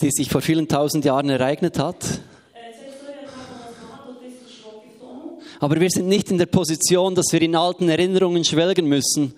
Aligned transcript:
die 0.00 0.10
sich 0.10 0.28
vor 0.28 0.40
vielen 0.40 0.68
tausend 0.68 1.04
Jahren 1.04 1.28
ereignet 1.30 1.78
hat. 1.78 2.20
Aber 5.60 5.80
wir 5.80 5.88
sind 5.90 6.08
nicht 6.08 6.30
in 6.30 6.38
der 6.38 6.46
Position, 6.46 7.14
dass 7.14 7.32
wir 7.32 7.40
in 7.40 7.56
alten 7.56 7.88
Erinnerungen 7.88 8.44
schwelgen 8.44 8.86
müssen. 8.86 9.34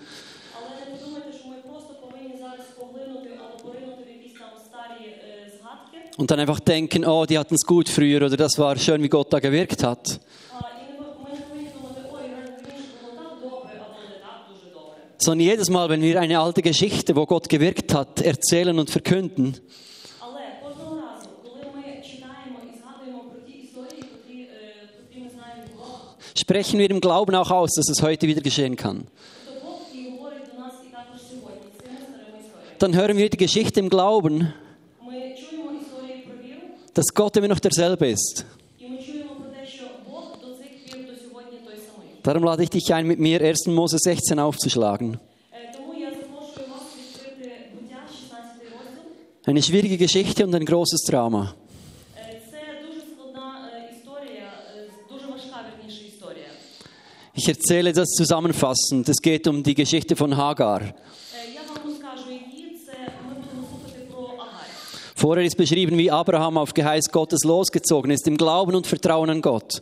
Und 6.17 6.31
dann 6.31 6.41
einfach 6.41 6.61
denken, 6.61 7.05
oh, 7.05 7.27
die 7.27 7.39
hatten 7.39 7.55
es 7.55 7.67
gut 7.67 7.89
früher 7.89 8.25
oder 8.25 8.37
das 8.37 8.59
war 8.59 8.77
schön, 8.79 9.03
wie 9.03 9.09
Gott 9.09 9.33
da 9.33 9.39
gewirkt 9.39 9.83
hat. 9.85 10.19
sondern 15.27 15.45
jedes 15.45 15.69
Mal, 15.71 15.89
wenn 15.89 16.03
wir 16.03 16.21
eine 16.21 16.39
alte 16.39 16.63
Geschichte, 16.63 17.17
wo 17.17 17.27
Gott 17.27 17.49
gewirkt 17.49 17.93
hat, 17.93 18.21
erzählen 18.21 18.79
und 18.79 18.91
verkünden, 18.91 19.57
sprechen 26.37 26.79
wir 26.79 26.89
im 26.91 27.01
Glauben 27.01 27.35
auch 27.35 27.51
aus, 27.51 27.73
dass 27.75 27.89
es 27.89 28.03
heute 28.03 28.29
wieder 28.29 28.41
geschehen 28.41 28.77
kann. 28.77 29.09
Dann 32.79 32.95
hören 32.95 33.17
wir 33.17 33.29
die 33.29 33.37
Geschichte 33.37 33.81
im 33.81 33.89
Glauben, 33.89 34.55
dass 36.95 37.07
Gott 37.15 37.37
immer 37.37 37.49
noch 37.49 37.59
derselbe 37.59 38.07
ist. 38.07 38.47
Darum 42.27 42.43
lade 42.43 42.65
ich 42.65 42.71
dich 42.71 42.93
ein, 42.93 43.07
mit 43.07 43.21
mir 43.21 43.41
1. 43.41 43.67
Mose 43.67 43.99
16 44.01 44.41
aufzuschlagen. 44.41 45.21
Eine 49.45 49.63
schwierige 49.63 49.97
Geschichte 49.97 50.45
und 50.45 50.53
ein 50.53 50.65
großes 50.65 51.03
Drama. 51.03 51.55
Ich 57.33 57.49
erzähle 57.49 57.93
das 57.93 58.09
zusammenfassend. 58.09 59.09
Es 59.09 59.19
geht 59.23 59.47
um 59.47 59.63
die 59.63 59.77
Geschichte 59.77 60.17
von 60.17 60.37
Hagar. 60.37 60.81
Vorher 65.15 65.45
ist 65.45 65.57
beschrieben, 65.57 65.97
wie 65.97 66.11
Abraham 66.11 66.59
auf 66.59 66.75
Geheiß 66.75 67.13
Gottes 67.13 67.45
losgezogen 67.45 68.11
ist, 68.11 68.27
im 68.27 68.37
Glauben 68.37 68.75
und 68.75 68.89
Vertrauen 68.89 69.31
an 69.31 69.43
Gott. 69.43 69.81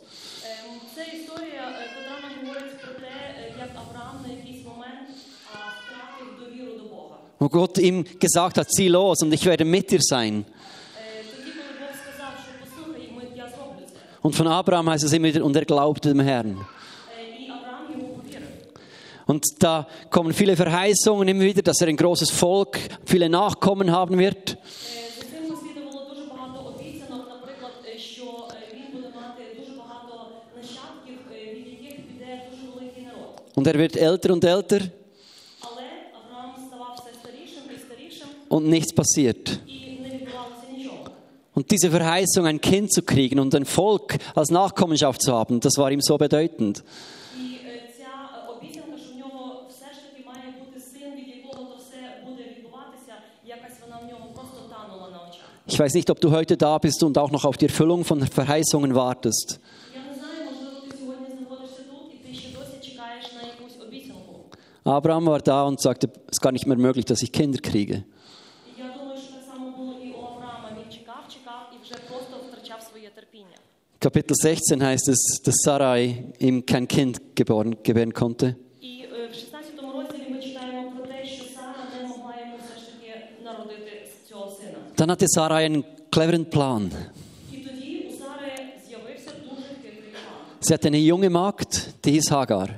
wo 7.39 7.49
Gott 7.49 7.77
ihm 7.77 8.05
gesagt 8.19 8.57
hat, 8.57 8.71
zieh 8.71 8.87
los 8.87 9.21
und 9.21 9.33
ich 9.33 9.45
werde 9.45 9.65
mit 9.65 9.91
dir 9.91 9.99
sein. 10.01 10.45
Und 14.21 14.35
von 14.35 14.47
Abraham 14.47 14.89
heißt 14.89 15.03
es 15.03 15.13
immer 15.13 15.27
wieder, 15.27 15.45
und 15.45 15.55
er 15.55 15.65
glaubte 15.65 16.09
dem 16.09 16.19
Herrn. 16.19 16.65
Und 19.27 19.45
da 19.59 19.87
kommen 20.09 20.33
viele 20.33 20.55
Verheißungen 20.55 21.27
immer 21.27 21.41
wieder, 21.41 21.61
dass 21.61 21.81
er 21.81 21.87
ein 21.87 21.97
großes 21.97 22.31
Volk, 22.31 22.79
viele 23.05 23.29
Nachkommen 23.29 23.91
haben 23.91 24.17
wird. 24.17 24.57
Und 33.55 33.67
er 33.67 33.79
wird 33.79 33.95
älter 33.95 34.33
und 34.33 34.43
älter. 34.43 34.79
und 38.49 38.67
nichts 38.67 38.93
passiert. 38.93 39.59
Und 41.53 41.71
diese 41.71 41.89
Verheißung, 41.89 42.45
ein 42.45 42.59
Kind 42.59 42.91
zu 42.91 43.01
kriegen 43.01 43.39
und 43.39 43.55
ein 43.55 43.65
Volk 43.65 44.17
als 44.35 44.49
Nachkommenschaft 44.49 45.21
zu 45.21 45.33
haben, 45.33 45.61
das 45.61 45.77
war 45.77 45.89
ihm 45.89 46.01
so 46.01 46.17
bedeutend. 46.17 46.83
Ich 55.67 55.79
weiß 55.79 55.93
nicht, 55.95 56.09
ob 56.09 56.21
du 56.21 56.31
heute 56.31 56.57
da 56.57 56.77
bist 56.77 57.03
und 57.03 57.17
auch 57.17 57.31
noch 57.31 57.43
auf 57.43 57.57
die 57.57 57.65
Erfüllung 57.65 58.05
von 58.05 58.25
Verheißungen 58.27 58.93
wartest. 58.93 59.59
Abraham 64.83 65.25
war 65.25 65.39
da 65.39 65.63
und 65.63 65.81
sagte, 65.81 66.07
es 66.27 66.33
ist 66.33 66.41
gar 66.41 66.51
nicht 66.51 66.67
mehr 66.67 66.77
möglich, 66.77 67.05
dass 67.05 67.23
ich 67.23 67.31
Kinder 67.31 67.59
kriege. 67.59 68.03
Kapitel 74.05 74.35
16 74.35 74.83
heißt 74.83 75.07
es, 75.07 75.41
dass 75.43 75.55
Sarai 75.63 76.25
ihm 76.37 76.63
kein 76.63 76.87
Kind 76.87 77.35
geboren, 77.35 77.77
gebären 77.81 78.13
konnte. 78.13 78.55
Dann 84.95 85.09
hatte 85.09 85.25
Sarai 85.27 85.65
einen 85.65 85.83
cleveren 86.11 86.47
Plan. 86.47 86.91
Sie 90.59 90.71
hatte 90.71 90.87
eine 90.87 90.99
junge 90.99 91.31
Magd, 91.31 92.05
die 92.05 92.11
hieß 92.11 92.29
Hagar. 92.29 92.69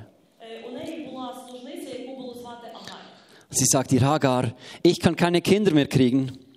Sie 3.50 3.66
sagt 3.66 3.92
ihr 3.92 4.00
Hagar, 4.00 4.54
ich 4.82 4.98
kann 4.98 5.14
keine 5.14 5.42
Kinder 5.42 5.74
mehr 5.74 5.88
kriegen. 5.88 6.47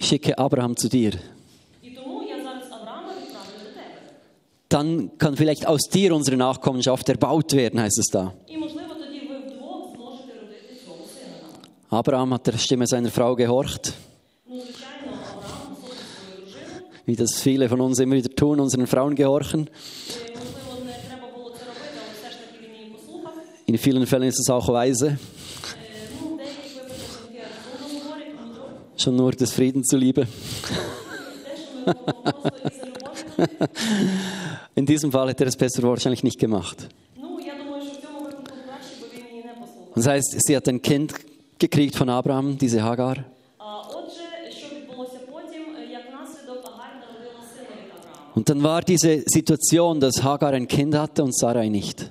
schicke 0.00 0.38
Abraham 0.38 0.76
zu 0.76 0.88
dir. 0.88 1.12
Dann 4.68 5.16
kann 5.18 5.36
vielleicht 5.36 5.66
aus 5.66 5.82
dir 5.82 6.14
unsere 6.14 6.36
Nachkommenschaft 6.36 7.08
erbaut 7.08 7.52
werden, 7.52 7.80
heißt 7.80 7.98
es 7.98 8.06
da. 8.06 8.34
Abraham 11.88 12.34
hat 12.34 12.46
der 12.48 12.58
Stimme 12.58 12.86
seiner 12.86 13.10
Frau 13.10 13.36
gehorcht. 13.36 13.92
Wie 17.04 17.14
das 17.14 17.40
viele 17.40 17.68
von 17.68 17.80
uns 17.80 18.00
immer 18.00 18.16
wieder 18.16 18.30
tun, 18.30 18.58
unseren 18.58 18.88
Frauen 18.88 19.14
gehorchen. 19.14 19.70
In 23.66 23.78
vielen 23.78 24.06
Fällen 24.06 24.24
ist 24.24 24.40
es 24.40 24.50
auch 24.50 24.68
weise. 24.68 25.18
schon 29.06 29.14
nur 29.14 29.30
des 29.30 29.52
Friedens 29.52 29.86
zuliebe. 29.86 30.26
In 34.74 34.84
diesem 34.84 35.12
Fall 35.12 35.28
hätte 35.28 35.44
er 35.44 35.48
es 35.48 35.56
besser 35.56 35.84
wahrscheinlich 35.84 36.24
nicht 36.24 36.40
gemacht. 36.40 36.88
Das 39.94 40.08
heißt, 40.08 40.34
sie 40.44 40.56
hat 40.56 40.66
ein 40.68 40.82
Kind 40.82 41.14
gekriegt 41.56 41.94
von 41.94 42.08
Abraham, 42.08 42.58
diese 42.58 42.82
Hagar. 42.82 43.24
Und 48.34 48.48
dann 48.50 48.60
war 48.64 48.82
diese 48.82 49.22
Situation, 49.26 50.00
dass 50.00 50.20
Hagar 50.20 50.52
ein 50.52 50.66
Kind 50.66 50.96
hatte 50.96 51.22
und 51.22 51.32
Sarai 51.32 51.68
nicht. 51.68 52.10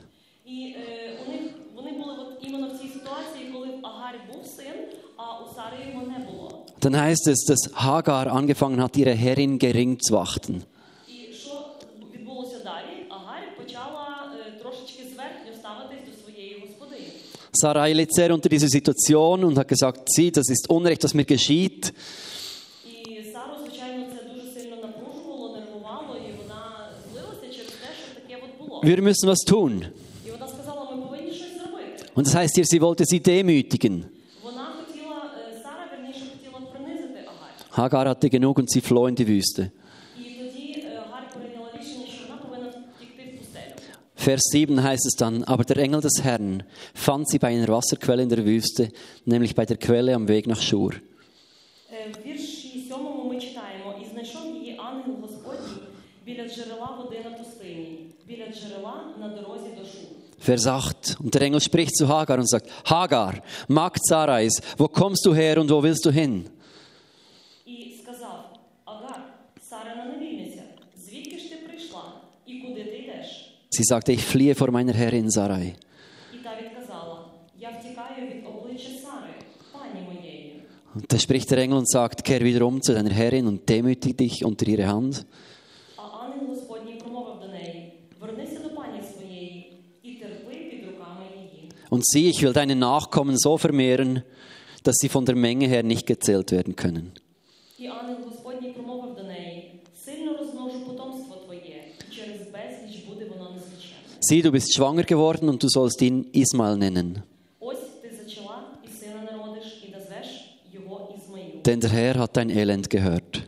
dann 6.85 7.01
heißt 7.01 7.27
es, 7.27 7.45
dass 7.45 7.71
Hagar 7.73 8.27
angefangen 8.27 8.79
hat, 8.81 8.95
ihre 8.95 9.11
Herrin 9.11 9.57
gering 9.57 9.99
zu 9.99 10.19
achten. 10.19 10.63
Sarai 17.51 17.93
litt 17.93 18.13
sehr 18.13 18.33
unter 18.33 18.49
dieser 18.49 18.67
Situation 18.67 19.45
und 19.45 19.57
hat 19.57 19.67
gesagt, 19.67 20.09
sieh, 20.11 20.29
das 20.29 20.49
ist 20.49 20.69
Unrecht, 20.69 21.03
was 21.03 21.13
mir 21.15 21.25
geschieht. 21.25 21.91
Wir 28.83 29.01
müssen 29.01 29.27
was 29.27 29.39
tun. 29.39 29.87
Und 32.13 32.27
das 32.27 32.35
heißt 32.35 32.55
hier, 32.55 32.65
sie 32.65 32.79
wollte 32.79 33.05
sie 33.05 33.21
demütigen. 33.21 34.14
Hagar 37.75 38.07
hatte 38.07 38.29
genug 38.29 38.57
und 38.59 38.69
sie 38.69 38.81
floh 38.81 39.07
in 39.07 39.15
die 39.15 39.27
Wüste. 39.27 39.71
Vers 44.15 44.41
7 44.49 44.81
heißt 44.81 45.05
es 45.05 45.15
dann, 45.17 45.43
aber 45.43 45.63
der 45.65 45.77
Engel 45.77 46.01
des 46.01 46.23
Herrn 46.23 46.63
fand 46.93 47.29
sie 47.29 47.37
bei 47.37 47.49
einer 47.49 47.67
Wasserquelle 47.67 48.23
in 48.23 48.29
der 48.29 48.43
Wüste, 48.45 48.89
nämlich 49.25 49.53
bei 49.53 49.65
der 49.65 49.77
Quelle 49.77 50.15
am 50.15 50.27
Weg 50.27 50.47
nach 50.47 50.61
Schur. 50.61 50.93
Vers 60.39 60.67
8. 60.67 61.17
Und 61.19 61.33
der 61.33 61.41
Engel 61.41 61.61
spricht 61.61 61.95
zu 61.95 62.07
Hagar 62.07 62.39
und 62.39 62.49
sagt, 62.49 62.69
Hagar, 62.85 63.35
Magd 63.67 64.05
Sarais, 64.05 64.61
wo 64.77 64.87
kommst 64.87 65.25
du 65.25 65.35
her 65.35 65.59
und 65.59 65.69
wo 65.69 65.83
willst 65.83 66.05
du 66.05 66.11
hin? 66.11 66.49
Sie 73.75 73.83
sagte, 73.83 74.13
ich 74.13 74.23
fliehe 74.23 74.55
vor 74.55 74.71
meiner 74.71 74.93
Herrin 74.93 75.29
Sarai. 75.29 75.75
Und 80.93 81.11
da 81.11 81.19
spricht 81.19 81.51
der 81.51 81.57
Engel 81.57 81.79
und 81.79 81.89
sagt, 81.89 82.23
kehr 82.23 82.39
wieder 82.39 82.65
um 82.65 82.81
zu 82.81 82.93
deiner 82.93 83.09
Herrin 83.11 83.47
und 83.47 83.67
demütige 83.67 84.13
dich 84.13 84.45
unter 84.45 84.65
ihre 84.65 84.87
Hand. 84.87 85.25
Und 91.89 92.05
sieh, 92.05 92.29
ich 92.29 92.41
will 92.41 92.53
deine 92.53 92.75
Nachkommen 92.75 93.37
so 93.37 93.57
vermehren, 93.57 94.23
dass 94.83 94.95
sie 94.99 95.09
von 95.09 95.25
der 95.25 95.35
Menge 95.35 95.67
her 95.67 95.83
nicht 95.83 96.07
gezählt 96.07 96.51
werden 96.51 96.75
können. 96.75 97.11
Die 97.77 97.89
Sieh, 104.27 104.41
du 104.41 104.51
bist 104.51 104.73
schwanger 104.73 105.03
geworden 105.03 105.49
und 105.49 105.61
du 105.61 105.67
sollst 105.69 106.01
ihn 106.01 106.23
Ismael 106.31 106.77
nennen. 106.77 107.21
Denn 111.63 111.79
der 111.79 111.89
Herr 111.91 112.17
hat 112.17 112.35
dein 112.35 112.49
Elend 112.49 112.89
gehört. 112.89 113.47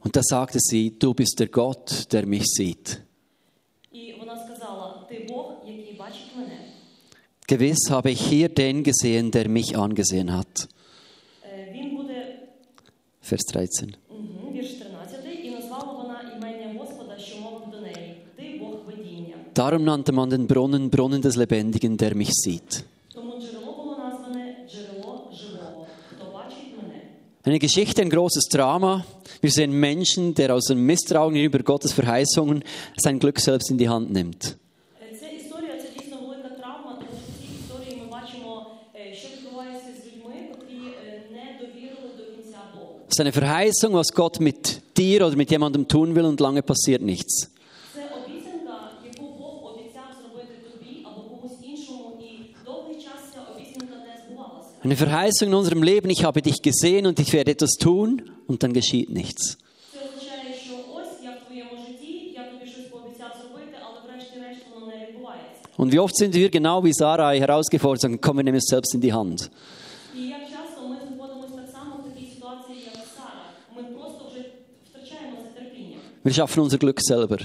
Und 0.00 0.16
da 0.16 0.20
sagte 0.22 0.58
sie, 0.60 0.98
du 0.98 1.14
bist 1.14 1.40
der 1.40 1.48
Gott, 1.48 2.12
der 2.12 2.26
mich 2.26 2.44
sieht. 2.44 3.00
Gewiss 7.46 7.78
habe 7.88 8.10
ich 8.10 8.20
hier 8.20 8.50
den 8.50 8.84
gesehen, 8.84 9.30
der 9.30 9.48
mich 9.48 9.78
angesehen 9.78 10.30
hat. 10.34 10.68
Vers 13.22 13.42
13. 13.46 13.96
Darum 19.56 19.84
nannte 19.84 20.12
man 20.12 20.28
den 20.28 20.46
Brunnen 20.46 20.90
Brunnen 20.90 21.22
des 21.22 21.36
Lebendigen, 21.36 21.96
der 21.96 22.14
mich 22.14 22.28
sieht. 22.30 22.84
Eine 27.42 27.58
Geschichte, 27.58 28.02
ein 28.02 28.10
großes 28.10 28.50
Drama. 28.50 29.06
Wir 29.40 29.50
sehen 29.50 29.72
Menschen, 29.72 30.34
der 30.34 30.54
aus 30.54 30.66
dem 30.66 30.84
Misstrauen 30.84 31.32
gegenüber 31.32 31.60
Gottes 31.60 31.94
Verheißungen 31.94 32.64
sein 32.98 33.18
Glück 33.18 33.40
selbst 33.40 33.70
in 33.70 33.78
die 33.78 33.88
Hand 33.88 34.12
nimmt. 34.12 34.58
Es 43.08 43.14
ist 43.14 43.20
eine 43.20 43.32
Verheißung, 43.32 43.94
was 43.94 44.12
Gott 44.12 44.38
mit 44.38 44.82
dir 44.98 45.26
oder 45.26 45.34
mit 45.34 45.50
jemandem 45.50 45.88
tun 45.88 46.14
will 46.14 46.26
und 46.26 46.40
lange 46.40 46.60
passiert 46.62 47.00
nichts. 47.00 47.55
Eine 54.86 54.94
Verheißung 54.94 55.48
in 55.48 55.54
unserem 55.54 55.82
Leben, 55.82 56.08
ich 56.10 56.22
habe 56.22 56.40
dich 56.40 56.62
gesehen 56.62 57.06
und 57.06 57.18
ich 57.18 57.32
werde 57.32 57.50
etwas 57.50 57.72
tun 57.72 58.30
und 58.46 58.62
dann 58.62 58.72
geschieht 58.72 59.10
nichts. 59.10 59.58
Und 65.76 65.90
wie 65.90 65.98
oft 65.98 66.16
sind 66.16 66.36
wir 66.36 66.50
genau 66.50 66.84
wie 66.84 66.92
Sarai 66.92 67.40
herausgefordert 67.40 68.04
und 68.04 68.10
sagen, 68.12 68.20
komm, 68.20 68.36
wir 68.36 68.44
nehmen 68.44 68.58
es 68.58 68.66
selbst 68.68 68.94
in 68.94 69.00
die 69.00 69.12
Hand. 69.12 69.50
Wir 76.22 76.32
schaffen 76.32 76.60
unser 76.60 76.78
Glück 76.78 77.00
selber. 77.02 77.38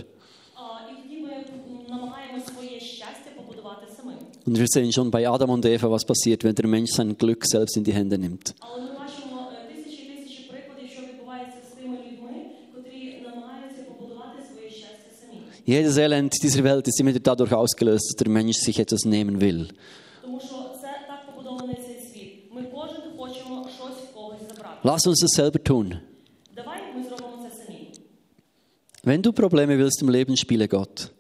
Und 4.46 4.58
wir 4.58 4.66
sehen 4.68 4.92
schon 4.92 5.12
bei 5.12 5.28
Adam 5.28 5.52
und 5.52 5.66
Eva, 5.66 5.90
was 5.92 6.04
passiert, 6.04 6.44
wenn 6.44 6.56
der 6.56 6.68
Mensch 6.68 6.92
sein 6.92 7.18
Glück 7.18 7.46
selbst 7.46 7.78
in 7.78 7.84
die 7.84 7.94
Hände 7.94 8.18
nimmt. 8.18 8.56
Jedes 15.64 15.96
Elend 15.98 16.34
dieser 16.42 16.64
Welt 16.64 16.88
ist 16.88 17.00
immer 17.00 17.14
dadurch 17.14 17.54
ausgelöst, 17.54 18.10
dass 18.10 18.16
der 18.16 18.30
Mensch 18.30 18.58
sich 18.58 18.80
etwas 18.80 19.06
nehmen 19.06 19.40
will. 19.40 19.68
Lass 24.84 25.06
uns 25.06 25.20
das 25.20 25.32
selber 25.32 25.64
tun. 25.64 26.00
Wenn 29.04 29.22
du 29.22 29.32
Probleme 29.32 29.78
willst 29.78 30.02
im 30.02 30.10
Leben, 30.10 30.36
spiele 30.36 30.68
Gott. 30.68 31.12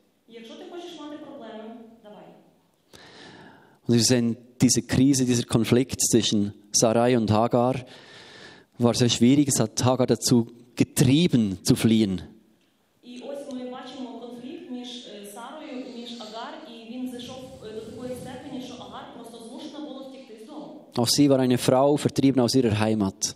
Und 3.91 3.97
wir 3.97 4.03
sehen 4.05 4.37
diese 4.61 4.83
Krise, 4.83 5.25
dieser 5.25 5.43
Konflikt 5.43 5.99
zwischen 5.99 6.53
Sarai 6.71 7.17
und 7.17 7.29
Hagar 7.29 7.75
war 8.77 8.93
sehr 8.93 9.09
schwierig. 9.09 9.49
Es 9.49 9.59
hat 9.59 9.83
Hagar 9.83 10.07
dazu 10.07 10.47
getrieben, 10.77 11.57
zu 11.63 11.75
fliehen. 11.75 12.21
Auch 20.95 21.09
sie 21.09 21.29
war 21.29 21.39
eine 21.39 21.57
Frau, 21.57 21.97
vertrieben 21.97 22.39
aus 22.39 22.55
ihrer 22.55 22.79
Heimat. 22.79 23.35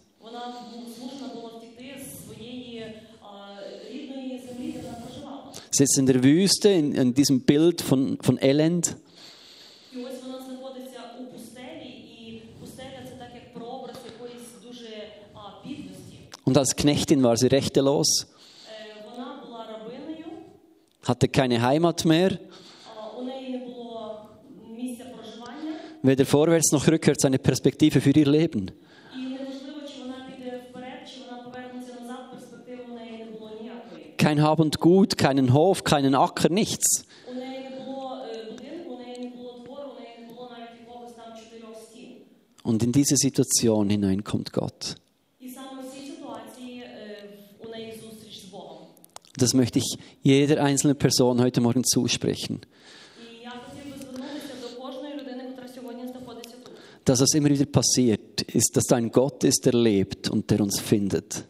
Sie 5.72 5.84
ist 5.84 5.98
in 5.98 6.06
der 6.06 6.24
Wüste, 6.24 6.70
in, 6.70 6.96
in 6.96 7.14
diesem 7.14 7.42
Bild 7.42 7.82
von, 7.82 8.18
von 8.22 8.38
Elend. 8.42 8.96
Und 16.46 16.58
als 16.58 16.76
Knechtin 16.76 17.24
war 17.24 17.36
sie 17.38 17.48
rechtelos, 17.48 18.28
hatte 21.04 21.28
keine 21.28 21.62
Heimat 21.62 22.06
mehr, 22.06 22.40
weder 26.04 26.26
vorwärts 26.26 26.72
noch 26.72 26.88
rückwärts 26.88 27.26
eine 27.26 27.40
Perspektive 27.40 28.00
für 28.00 28.12
ihr 28.12 28.28
Leben. 28.28 28.72
Kein 34.18 34.42
Hab 34.42 34.60
und 34.60 34.80
Gut, 34.80 35.18
keinen 35.18 35.54
Hof, 35.54 35.84
keinen 35.84 36.16
Acker, 36.16 36.50
nichts. 36.50 37.06
Und 42.64 42.82
in 42.82 42.92
diese 42.92 43.16
Situation 43.18 43.90
hinein 43.90 44.24
kommt 44.24 44.52
Gott. 44.52 44.96
Das 49.38 49.54
möchte 49.54 49.80
ich 49.80 49.98
jeder 50.22 50.64
einzelnen 50.64 50.98
Person 50.98 51.42
heute 51.42 51.62
Morgen 51.62 51.84
zusprechen. 51.84 52.62
Dass 57.04 57.22
es 57.22 57.34
immer 57.36 57.50
wieder 57.50 57.66
passiert, 57.66 58.42
ist, 58.42 58.76
dass 58.76 58.86
dein 58.86 59.12
Gott 59.12 59.44
ist, 59.44 59.66
der 59.66 59.74
lebt 59.74 60.30
und 60.30 60.50
der 60.50 60.62
uns 60.62 60.80
findet. 60.80 61.46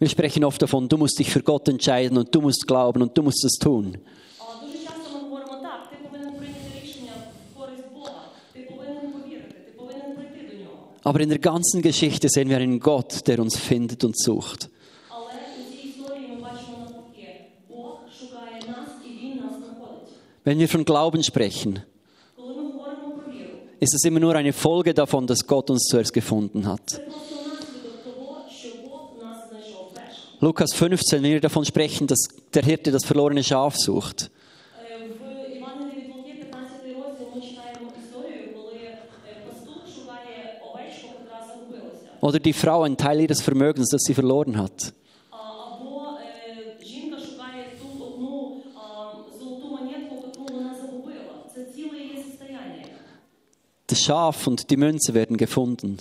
Wir 0.00 0.08
sprechen 0.08 0.44
oft 0.44 0.62
davon, 0.62 0.88
du 0.88 0.96
musst 0.96 1.18
dich 1.18 1.30
für 1.30 1.42
Gott 1.42 1.68
entscheiden 1.68 2.18
und 2.18 2.32
du 2.32 2.40
musst 2.40 2.66
glauben 2.66 3.02
und 3.02 3.18
du 3.18 3.22
musst 3.22 3.44
es 3.44 3.58
tun. 3.58 3.98
Aber 11.08 11.20
in 11.20 11.30
der 11.30 11.38
ganzen 11.38 11.80
Geschichte 11.80 12.28
sehen 12.28 12.50
wir 12.50 12.58
einen 12.58 12.80
Gott, 12.80 13.26
der 13.28 13.38
uns 13.38 13.56
findet 13.56 14.04
und 14.04 14.14
sucht. 14.18 14.68
Wenn 20.44 20.58
wir 20.58 20.68
von 20.68 20.84
Glauben 20.84 21.24
sprechen, 21.24 21.82
ist 23.80 23.94
es 23.94 24.04
immer 24.04 24.20
nur 24.20 24.34
eine 24.34 24.52
Folge 24.52 24.92
davon, 24.92 25.26
dass 25.26 25.46
Gott 25.46 25.70
uns 25.70 25.84
zuerst 25.84 26.12
gefunden 26.12 26.66
hat. 26.66 27.00
Lukas 30.40 30.74
15, 30.74 31.22
wenn 31.22 31.32
wir 31.32 31.40
davon 31.40 31.64
sprechen, 31.64 32.06
dass 32.06 32.28
der 32.52 32.64
Hirte 32.64 32.90
das 32.90 33.06
verlorene 33.06 33.42
Schaf 33.42 33.78
sucht, 33.78 34.30
Oder 42.20 42.38
die 42.38 42.52
Frau 42.52 42.82
einen 42.82 42.96
Teil 42.96 43.20
ihres 43.20 43.40
Vermögens, 43.40 43.90
das 43.90 44.02
sie 44.02 44.14
verloren 44.14 44.56
hat. 44.58 44.92
Das 53.86 54.02
Schaf 54.02 54.46
und 54.46 54.70
die 54.70 54.76
Münze 54.76 55.14
werden 55.14 55.36
gefunden. 55.36 55.98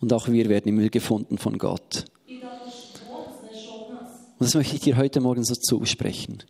Und 0.00 0.12
auch 0.12 0.28
wir 0.28 0.48
werden 0.48 0.68
im 0.68 0.76
Müll 0.76 0.90
gefunden 0.90 1.38
von 1.38 1.58
Gott. 1.58 2.04
Und 4.38 4.46
das 4.46 4.54
möchte 4.54 4.76
ich 4.76 4.80
dir 4.80 4.96
heute 4.96 5.20
Morgen 5.20 5.44
so 5.44 5.54
zusprechen 5.54 6.44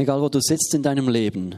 egal 0.00 0.20
wo 0.20 0.28
du 0.28 0.40
sitzt 0.40 0.74
in 0.74 0.82
deinem 0.82 1.08
Leben, 1.08 1.56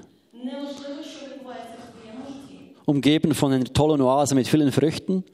umgeben 2.85 3.35
von 3.35 3.53
einer 3.53 3.65
tollen 3.65 4.01
Oase 4.01 4.35
mit 4.35 4.49
vielen 4.49 4.73
Früchten. 4.73 5.25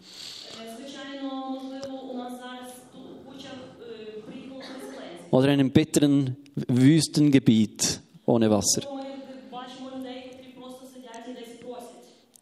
Oder 5.30 5.48
einem 5.48 5.70
bitteren 5.70 6.36
Wüstengebiet 6.54 8.00
ohne 8.24 8.50
Wasser. 8.50 8.82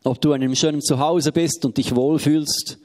Ob 0.05 0.21
du 0.21 0.33
in 0.33 0.43
einem 0.43 0.55
schönen 0.55 0.81
Zuhause 0.81 1.33
bist 1.33 1.65
und 1.65 1.77
dich 1.79 1.97
wohlfühlst. 1.97 2.79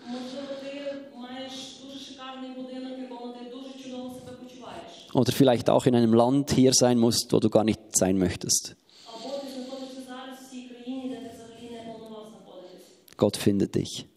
oder 5.14 5.32
vielleicht 5.32 5.70
auch 5.70 5.86
in 5.86 5.96
einem 5.96 6.14
Land 6.14 6.52
hier 6.52 6.74
sein 6.74 6.98
musst, 6.98 7.34
wo 7.34 7.40
du 7.40 7.50
gar 7.50 7.64
nicht 7.64 7.80
sein 7.96 8.18
möchtest. 8.18 8.76
Gott 13.18 13.38
findet 13.38 13.76
dich. 13.76 14.08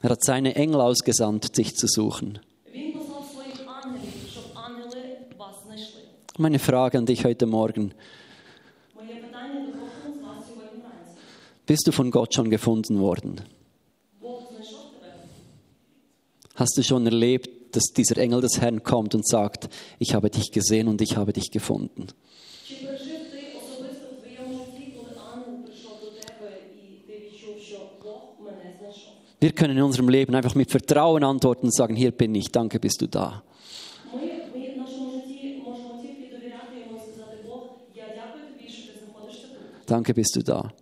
Er 0.00 0.10
hat 0.10 0.24
seine 0.24 0.54
Engel 0.54 0.80
ausgesandt, 0.80 1.56
dich 1.58 1.74
zu 1.76 1.86
suchen. 1.88 2.38
Meine 6.36 6.60
Frage 6.60 6.98
an 6.98 7.06
dich 7.06 7.24
heute 7.24 7.46
Morgen. 7.46 7.92
Bist 11.66 11.86
du 11.86 11.92
von 11.92 12.10
Gott 12.10 12.32
schon 12.32 12.48
gefunden 12.48 13.00
worden? 13.00 13.40
Hast 16.54 16.76
du 16.78 16.82
schon 16.82 17.04
erlebt, 17.06 17.57
dass 17.72 17.92
dieser 17.92 18.18
Engel 18.18 18.40
des 18.40 18.60
Herrn 18.60 18.82
kommt 18.82 19.14
und 19.14 19.26
sagt, 19.26 19.68
ich 19.98 20.14
habe 20.14 20.30
dich 20.30 20.52
gesehen 20.52 20.88
und 20.88 21.00
ich 21.00 21.16
habe 21.16 21.32
dich 21.32 21.50
gefunden. 21.50 22.08
Wir 29.40 29.52
können 29.52 29.76
in 29.76 29.84
unserem 29.84 30.08
Leben 30.08 30.34
einfach 30.34 30.54
mit 30.56 30.70
Vertrauen 30.70 31.22
antworten 31.22 31.66
und 31.66 31.74
sagen, 31.74 31.94
hier 31.94 32.10
bin 32.10 32.34
ich, 32.34 32.50
danke 32.50 32.80
bist 32.80 33.00
du 33.02 33.06
da. 33.06 33.42
Danke 39.86 40.12
bist 40.12 40.36
du 40.36 40.42
da. 40.42 40.72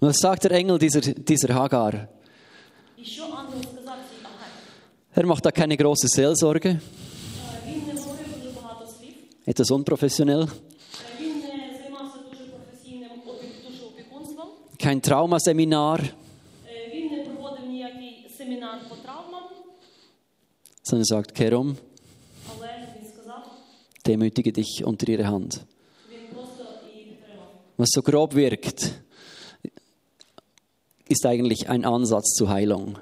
Und 0.00 0.08
was 0.08 0.18
sagt 0.18 0.44
der 0.44 0.52
Engel 0.52 0.78
dieser, 0.78 1.00
dieser 1.00 1.54
Hagar? 1.54 2.08
Er 5.18 5.26
macht 5.26 5.44
da 5.44 5.50
keine 5.50 5.76
große 5.76 6.06
Seelsorge. 6.06 6.80
Etwas 9.44 9.68
unprofessionell. 9.68 10.46
Kein 14.78 15.02
Traumaseminar. 15.02 15.98
Sondern 20.84 21.02
er 21.02 21.04
sagt, 21.04 21.34
kehr 21.34 21.58
um. 21.58 21.76
Demütige 24.06 24.52
dich 24.52 24.84
unter 24.84 25.08
ihre 25.08 25.26
Hand. 25.26 25.66
Was 27.76 27.88
so 27.90 28.02
grob 28.02 28.36
wirkt, 28.36 29.02
ist 31.08 31.26
eigentlich 31.26 31.68
ein 31.68 31.84
Ansatz 31.84 32.34
zur 32.34 32.50
Heilung. 32.50 33.00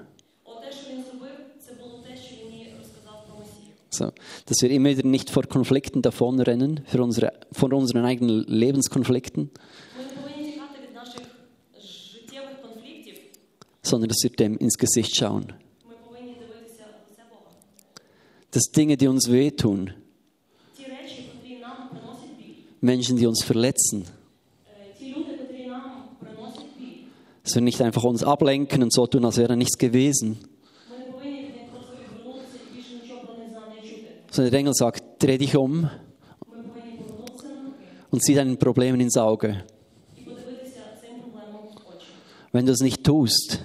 So, 3.97 4.13
dass 4.45 4.61
wir 4.61 4.71
immer 4.71 4.91
wieder 4.91 5.09
nicht 5.09 5.31
vor 5.31 5.45
Konflikten 5.45 6.03
davonrennen, 6.03 6.83
für 6.85 7.03
unsere, 7.03 7.33
vor 7.51 7.73
unseren 7.73 8.05
eigenen 8.05 8.45
Lebenskonflikten, 8.47 9.51
sondern 13.83 14.09
dass 14.09 14.19
wir 14.23 14.31
dem 14.31 14.59
ins 14.59 14.77
Gesicht 14.77 15.17
schauen. 15.17 15.55
Dass 18.51 18.65
Dinge, 18.65 18.99
die 18.99 19.09
uns 19.09 19.31
wehtun, 19.31 19.95
Menschen, 22.83 23.17
die 23.17 23.27
uns 23.27 23.43
verletzen, 23.43 24.05
dass 27.43 27.55
wir 27.55 27.63
nicht 27.63 27.81
einfach 27.81 28.05
uns 28.05 28.23
ablenken 28.23 28.83
und 28.83 28.93
so 28.93 29.07
tun, 29.07 29.25
als 29.25 29.39
wäre 29.39 29.57
nichts 29.57 29.79
gewesen 29.79 30.39
sondern 34.37 34.51
der 34.51 34.61
Engel 34.61 34.75
sagt, 34.75 35.23
dreh 35.23 35.39
dich 35.39 35.57
um 35.57 35.89
und 38.11 38.23
sieh 38.23 38.35
deinen 38.35 38.59
Problemen 38.59 39.01
ins 39.01 39.17
Auge. 39.17 39.65
Wenn 42.53 42.67
du 42.67 42.73
es 42.73 42.81
nicht 42.81 43.03
tust, 43.03 43.61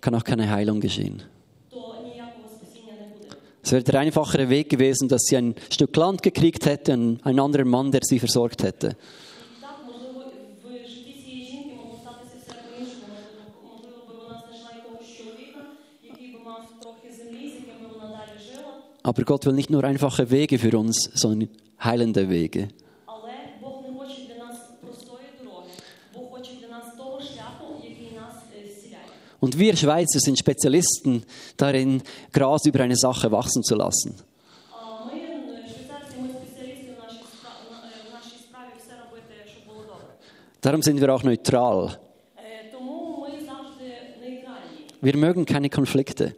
kann 0.00 0.14
auch 0.14 0.24
keine 0.24 0.50
Heilung 0.50 0.80
geschehen. 0.80 1.22
Es 3.62 3.72
wäre 3.72 3.82
der 3.82 4.00
einfachere 4.00 4.48
Weg 4.48 4.70
gewesen, 4.70 5.08
dass 5.08 5.22
sie 5.24 5.36
ein 5.36 5.54
Stück 5.70 5.94
Land 5.96 6.22
gekriegt 6.22 6.66
hätte, 6.66 6.94
und 6.94 7.24
einen 7.24 7.40
anderen 7.40 7.68
Mann, 7.68 7.90
der 7.90 8.00
sie 8.02 8.18
versorgt 8.18 8.62
hätte. 8.62 8.96
Aber 19.02 19.22
Gott 19.24 19.46
will 19.46 19.54
nicht 19.54 19.70
nur 19.70 19.84
einfache 19.84 20.30
Wege 20.30 20.58
für 20.58 20.76
uns, 20.78 21.10
sondern 21.14 21.48
heilende 21.82 22.28
Wege. 22.28 22.68
Und 29.40 29.58
wir 29.58 29.74
Schweizer 29.74 30.20
sind 30.20 30.38
Spezialisten 30.38 31.24
darin, 31.56 32.02
Gras 32.30 32.66
über 32.66 32.80
eine 32.80 32.96
Sache 32.96 33.32
wachsen 33.32 33.62
zu 33.62 33.74
lassen. 33.74 34.14
Darum 40.60 40.82
sind 40.82 41.00
wir 41.00 41.14
auch 41.14 41.22
neutral. 41.22 41.98
Wir 45.00 45.16
mögen 45.16 45.46
keine 45.46 45.70
Konflikte. 45.70 46.36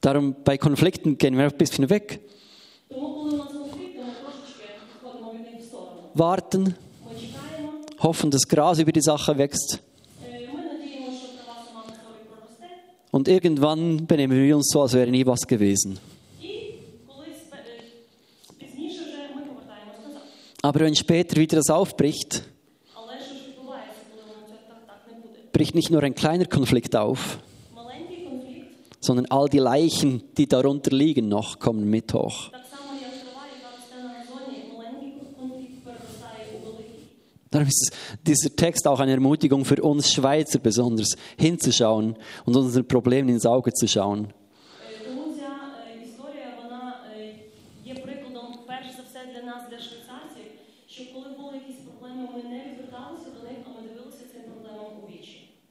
Darum 0.00 0.36
bei 0.44 0.56
Konflikten 0.58 1.18
gehen 1.18 1.36
wir 1.36 1.44
ein 1.44 1.56
bisschen 1.56 1.90
weg. 1.90 2.20
Warten, 6.14 6.74
hoffen, 8.00 8.30
dass 8.30 8.46
Gras 8.48 8.78
über 8.78 8.92
die 8.92 9.00
Sache 9.00 9.36
wächst. 9.38 9.80
Und 13.10 13.26
irgendwann 13.26 14.06
benehmen 14.06 14.38
wir 14.38 14.56
uns 14.56 14.70
so, 14.70 14.82
als 14.82 14.92
wäre 14.92 15.10
nie 15.10 15.26
was 15.26 15.40
gewesen. 15.46 15.98
Aber 20.60 20.80
wenn 20.80 20.94
später 20.94 21.36
wieder 21.36 21.56
das 21.56 21.70
aufbricht, 21.70 22.42
bricht 25.52 25.74
nicht 25.74 25.90
nur 25.90 26.02
ein 26.02 26.14
kleiner 26.14 26.46
Konflikt 26.46 26.94
auf, 26.94 27.38
sondern 29.00 29.26
all 29.26 29.48
die 29.48 29.58
Leichen, 29.58 30.22
die 30.36 30.46
darunter 30.46 30.90
liegen, 30.90 31.28
noch 31.28 31.58
kommen 31.58 31.88
mit 31.88 32.12
hoch. 32.14 32.50
Darum 37.50 37.66
ist 37.66 37.92
dieser 38.26 38.54
Text 38.54 38.86
auch 38.86 39.00
eine 39.00 39.12
Ermutigung 39.12 39.64
für 39.64 39.82
uns 39.82 40.12
Schweizer 40.12 40.58
besonders, 40.58 41.16
hinzuschauen 41.38 42.16
und 42.44 42.56
unseren 42.56 42.86
Problemen 42.86 43.30
ins 43.30 43.46
Auge 43.46 43.72
zu 43.72 43.88
schauen. 43.88 44.34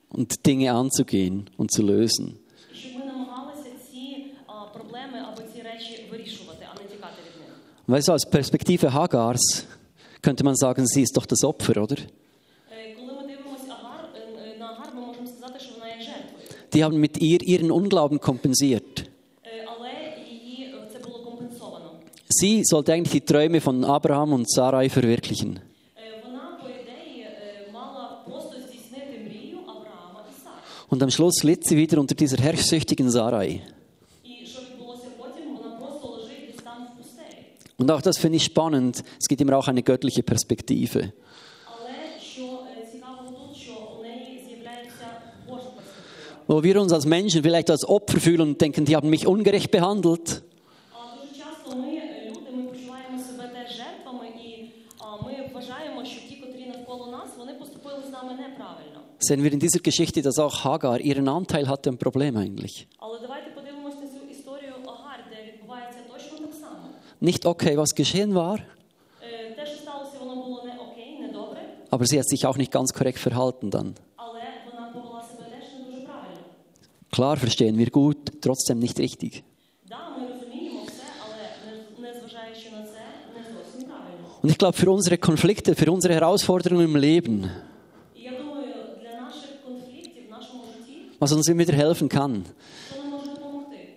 Und 0.09 0.47
Dinge 0.47 0.73
anzugehen 0.73 1.47
und 1.57 1.71
zu 1.71 1.83
lösen. 1.83 2.39
Weißt 7.89 8.09
du, 8.09 8.11
aus 8.11 8.29
Perspektive 8.29 8.93
Hagars 8.93 9.65
könnte 10.21 10.43
man 10.43 10.57
sagen, 10.57 10.85
sie 10.85 11.03
ist 11.03 11.15
doch 11.15 11.25
das 11.25 11.45
Opfer, 11.45 11.81
oder? 11.81 11.95
Die 16.73 16.83
haben 16.83 16.97
mit 16.97 17.17
ihr 17.21 17.41
ihren 17.41 17.71
Unglauben 17.71 18.19
kompensiert. 18.19 19.09
Sie 22.29 22.61
sollte 22.65 22.91
eigentlich 22.91 23.23
die 23.23 23.25
Träume 23.25 23.61
von 23.61 23.85
Abraham 23.85 24.33
und 24.33 24.51
Sarai 24.51 24.89
verwirklichen. 24.89 25.61
Und 30.89 31.03
am 31.03 31.09
Schluss 31.09 31.43
litt 31.43 31.65
sie 31.65 31.77
wieder 31.77 31.99
unter 31.99 32.15
dieser 32.15 32.37
herrschsüchtigen 32.37 33.09
Sarai. 33.09 33.61
Und 37.77 37.91
auch 37.91 38.01
das 38.01 38.17
finde 38.17 38.37
ich 38.37 38.43
spannend. 38.43 39.03
Es 39.19 39.27
gibt 39.27 39.39
immer 39.39 39.55
auch 39.57 39.67
eine 39.67 39.83
göttliche 39.83 40.23
Perspektive. 40.23 41.13
Wo 46.49 46.63
wir 46.63 46.81
uns 46.81 46.93
als 46.93 47.05
Menschen 47.05 47.43
vielleicht 47.43 47.69
als 47.69 47.83
Opfer 47.87 48.19
fühlen 48.19 48.41
und 48.41 48.61
denken, 48.61 48.85
die 48.85 48.95
haben 48.95 49.09
mich 49.09 49.27
ungerecht 49.27 49.69
behandelt. 49.69 50.43
Sehen 59.19 59.43
wir 59.43 59.51
in 59.51 59.59
dieser 59.59 59.79
Geschichte, 59.79 60.21
dass 60.21 60.39
auch 60.39 60.63
Hagar 60.63 61.01
ihren 61.01 61.27
Anteil 61.27 61.67
hatte 61.67 61.89
am 61.89 61.97
Problem 61.97 62.37
eigentlich. 62.37 62.87
Aber 62.99 63.19
nicht 67.19 67.45
okay, 67.45 67.77
was 67.77 67.95
geschehen 67.95 68.35
war. 68.35 68.59
Aber 71.89 72.05
sie 72.05 72.19
hat 72.19 72.27
sich 72.27 72.45
auch 72.45 72.57
nicht 72.57 72.71
ganz 72.71 72.93
korrekt 72.93 73.19
verhalten 73.19 73.71
dann. 73.71 73.95
Klar 77.11 77.37
verstehen 77.37 77.77
wir 77.77 77.89
gut, 77.89 78.17
trotzdem 78.41 78.79
nicht 78.79 78.99
richtig. 78.99 79.43
Und 84.41 84.49
ich 84.49 84.57
glaube, 84.57 84.77
für 84.77 84.91
unsere 84.91 85.17
Konflikte, 85.17 85.75
für 85.75 85.91
unsere 85.91 86.13
Herausforderungen 86.13 86.85
im 86.85 86.95
Leben, 86.95 87.49
was 91.19 91.31
uns 91.31 91.47
immer 91.47 91.61
wieder 91.61 91.73
helfen 91.73 92.07
kann, 92.09 92.45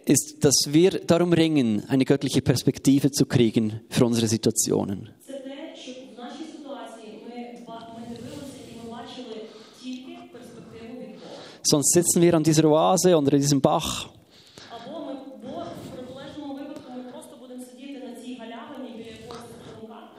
ist, 0.05 0.45
dass 0.45 0.55
wir 0.69 0.91
darum 1.01 1.33
ringen, 1.33 1.85
eine 1.89 2.05
göttliche 2.05 2.43
Perspektive 2.43 3.11
zu 3.11 3.27
kriegen 3.27 3.81
für 3.89 4.05
unsere 4.05 4.27
Situationen. 4.27 5.11
Sonst 11.63 11.93
sitzen 11.93 12.23
wir 12.23 12.35
an 12.35 12.43
dieser 12.43 12.65
Oase 12.65 13.17
oder 13.17 13.35
an 13.35 13.41
diesem 13.41 13.61
Bach. 13.61 14.09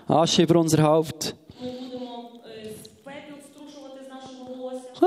Asche 0.07 0.43
über 0.43 0.59
unser 0.59 0.83
Haupt. 0.83 1.35
Ah, 5.01 5.05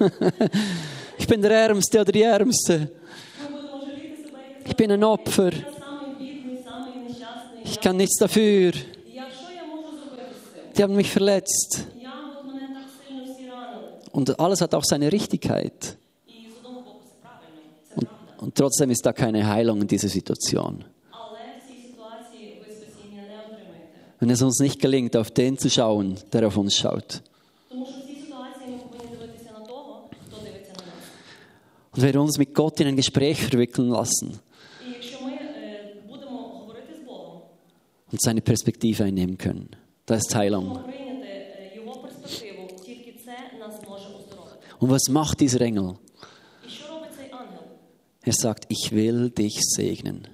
ah, 0.00 0.32
ah 0.40 0.95
ich 1.26 1.28
bin 1.28 1.42
der 1.42 1.50
Ärmste 1.50 2.00
oder 2.02 2.12
die 2.12 2.22
Ärmste. 2.22 2.88
Ich 4.64 4.76
bin 4.76 4.92
ein 4.92 5.02
Opfer. 5.02 5.50
Ich 7.64 7.80
kann 7.80 7.96
nichts 7.96 8.16
dafür. 8.20 8.70
Die 10.76 10.82
haben 10.84 10.94
mich 10.94 11.10
verletzt. 11.10 11.84
Und 14.12 14.38
alles 14.38 14.60
hat 14.60 14.72
auch 14.72 14.84
seine 14.84 15.10
Richtigkeit. 15.10 15.96
Und, 17.96 18.08
und 18.38 18.54
trotzdem 18.54 18.90
ist 18.90 19.04
da 19.04 19.12
keine 19.12 19.48
Heilung 19.48 19.80
in 19.80 19.88
dieser 19.88 20.08
Situation. 20.08 20.84
Wenn 24.20 24.30
es 24.30 24.42
uns 24.42 24.60
nicht 24.60 24.80
gelingt, 24.80 25.16
auf 25.16 25.32
den 25.32 25.58
zu 25.58 25.68
schauen, 25.70 26.14
der 26.32 26.46
auf 26.46 26.56
uns 26.56 26.76
schaut. 26.76 27.20
und 31.96 32.02
wir 32.02 32.20
uns 32.20 32.38
mit 32.38 32.54
Gott 32.54 32.80
in 32.80 32.88
ein 32.88 32.96
Gespräch 32.96 33.40
verwickeln 33.40 33.88
lassen 33.88 34.38
und 38.12 38.22
seine 38.22 38.40
Perspektive 38.42 39.04
einnehmen 39.04 39.38
können. 39.38 39.70
Da 40.04 40.16
ist 40.16 40.34
Heilung. 40.34 40.78
Und 44.78 44.90
was 44.90 45.08
macht 45.08 45.40
dieser 45.40 45.60
Engel? 45.62 45.96
Er 48.22 48.32
sagt, 48.32 48.66
ich 48.68 48.92
will 48.92 49.30
dich 49.30 49.58
segnen. 49.62 50.28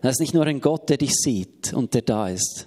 Das 0.00 0.12
ist 0.12 0.20
nicht 0.20 0.34
nur 0.34 0.44
ein 0.44 0.60
Gott, 0.60 0.88
der 0.88 0.96
dich 0.96 1.12
sieht 1.12 1.72
und 1.72 1.94
der 1.94 2.02
da 2.02 2.28
ist. 2.28 2.66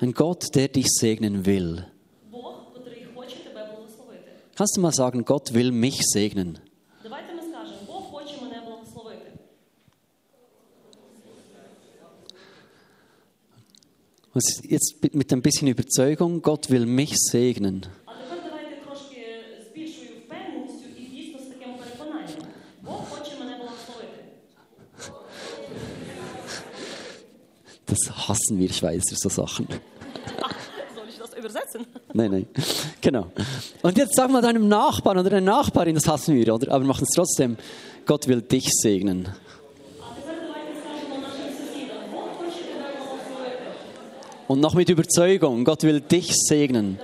Ein 0.00 0.14
Gott, 0.14 0.54
der 0.54 0.68
dich 0.68 0.86
segnen 0.88 1.44
will. 1.44 1.84
Kannst 4.56 4.76
du 4.76 4.80
mal 4.80 4.92
sagen, 4.92 5.26
Gott 5.26 5.52
will 5.52 5.72
mich 5.72 6.00
segnen? 6.02 6.58
Jetzt 14.62 14.94
mit 15.12 15.32
ein 15.32 15.42
bisschen 15.42 15.68
Überzeugung, 15.68 16.40
Gott 16.40 16.70
will 16.70 16.86
mich 16.86 17.14
segnen. 17.16 17.86
hassen 28.30 28.58
wir 28.58 28.72
Schweizer 28.72 29.16
so 29.16 29.28
Sachen. 29.28 29.66
Soll 30.94 31.04
ich 31.08 31.18
das 31.18 31.34
übersetzen? 31.36 31.86
Nein, 32.12 32.30
nein. 32.30 32.46
Genau. 33.00 33.26
Und 33.82 33.98
jetzt 33.98 34.14
sag 34.14 34.30
mal 34.30 34.40
deinem 34.40 34.68
Nachbarn 34.68 35.18
oder 35.18 35.30
deiner 35.30 35.52
Nachbarin, 35.52 35.94
das 35.94 36.06
hassen 36.06 36.34
wir, 36.36 36.54
oder? 36.54 36.72
Aber 36.72 36.84
machen 36.84 37.04
es 37.04 37.14
trotzdem. 37.14 37.56
Gott 38.06 38.28
will 38.28 38.42
dich 38.42 38.68
segnen. 38.70 39.28
Und 44.48 44.60
noch 44.60 44.74
mit 44.74 44.88
Überzeugung, 44.88 45.64
Gott 45.64 45.84
will 45.84 46.00
dich 46.00 46.32
segnen. 46.34 46.98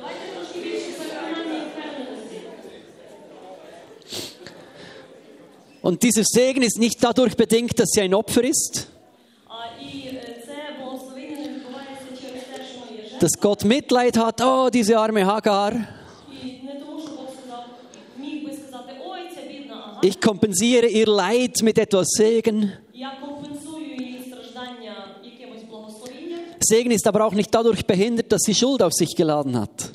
Und 5.80 6.02
dieser 6.02 6.24
Segen 6.24 6.62
ist 6.62 6.80
nicht 6.80 7.04
dadurch 7.04 7.36
bedingt, 7.36 7.78
dass 7.78 7.90
sie 7.92 8.00
ein 8.00 8.14
Opfer 8.14 8.42
ist, 8.42 8.88
dass 13.20 13.32
Gott 13.40 13.64
Mitleid 13.64 14.16
hat, 14.16 14.40
oh, 14.42 14.68
diese 14.72 14.98
arme 14.98 15.24
Hagar. 15.24 15.72
Ich 20.02 20.20
kompensiere 20.20 20.86
ihr 20.86 21.06
Leid 21.06 21.62
mit 21.62 21.78
etwas 21.78 22.08
Segen. 22.10 22.72
Segen 26.60 26.90
ist 26.90 27.06
aber 27.06 27.24
auch 27.24 27.32
nicht 27.32 27.54
dadurch 27.54 27.86
behindert, 27.86 28.32
dass 28.32 28.42
sie 28.42 28.54
Schuld 28.54 28.82
auf 28.82 28.92
sich 28.92 29.14
geladen 29.14 29.58
hat. 29.58 29.92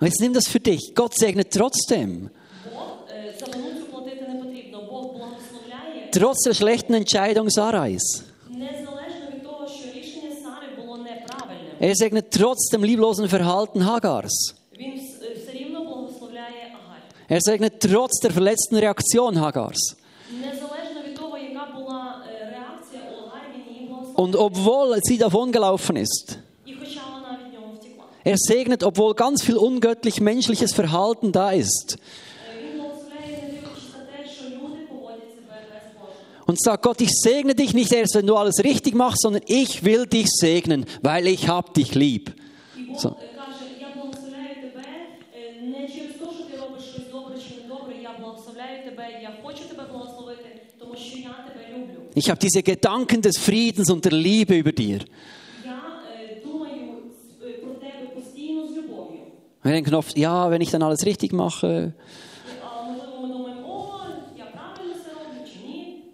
Und 0.00 0.06
jetzt 0.06 0.20
nimm 0.20 0.32
das 0.34 0.48
für 0.48 0.60
dich. 0.60 0.94
Gott 0.94 1.14
segnet 1.14 1.52
trotzdem. 1.52 2.30
Trotz 6.16 6.44
der 6.44 6.54
schlechten 6.54 6.94
Entscheidung 6.94 7.50
Sarais. 7.50 8.22
Er 11.80 11.96
segnet 11.96 12.30
trotz 12.30 12.68
dem 12.68 12.84
lieblosen 12.84 13.28
Verhalten 13.28 13.84
Hagars. 13.84 14.54
Er 17.26 17.40
segnet 17.40 17.80
trotz 17.80 18.20
der 18.20 18.30
verletzten 18.30 18.76
Reaktion 18.76 19.40
Hagars. 19.40 19.96
Und 24.14 24.36
obwohl 24.36 25.00
sie 25.02 25.18
davongelaufen 25.18 25.96
ist, 25.96 26.38
er 28.22 28.36
segnet, 28.38 28.84
obwohl 28.84 29.14
ganz 29.14 29.42
viel 29.42 29.56
ungöttlich 29.56 30.20
menschliches 30.20 30.72
Verhalten 30.72 31.32
da 31.32 31.50
ist. 31.50 31.98
und 36.46 36.60
sag 36.60 36.82
Gott, 36.82 37.00
ich 37.00 37.10
segne 37.10 37.54
dich 37.54 37.74
nicht 37.74 37.92
erst, 37.92 38.14
wenn 38.14 38.26
du 38.26 38.36
alles 38.36 38.62
richtig 38.62 38.94
machst, 38.94 39.22
sondern 39.22 39.42
ich 39.46 39.84
will 39.84 40.06
dich 40.06 40.26
segnen, 40.28 40.84
weil 41.02 41.26
ich 41.26 41.48
hab 41.48 41.74
dich 41.74 41.94
lieb. 41.94 42.34
So. 42.96 43.16
Ich 52.16 52.30
habe 52.30 52.38
diese 52.38 52.62
Gedanken 52.62 53.22
des 53.22 53.38
Friedens 53.38 53.90
und 53.90 54.04
der 54.04 54.12
Liebe 54.12 54.56
über 54.56 54.70
dir. 54.70 55.00
Wir 59.64 59.72
denken 59.72 59.94
oft, 59.94 60.16
ja, 60.18 60.50
wenn 60.50 60.60
ich 60.60 60.70
dann 60.70 60.82
alles 60.82 61.06
richtig 61.06 61.32
mache, 61.32 61.94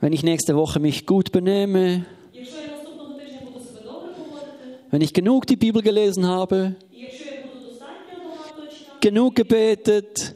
Wenn 0.01 0.15
ich 0.15 0.23
nächste 0.23 0.57
Woche 0.57 0.81
mich 0.81 1.05
gut 1.05 1.31
benehme, 1.31 2.07
wenn 4.91 5.03
ich 5.03 5.13
genug 5.13 5.47
die 5.47 5.57
Bibel 5.57 5.83
gelesen 5.83 6.27
habe, 6.27 6.75
genug 9.01 9.35
gebetet, 9.35 10.35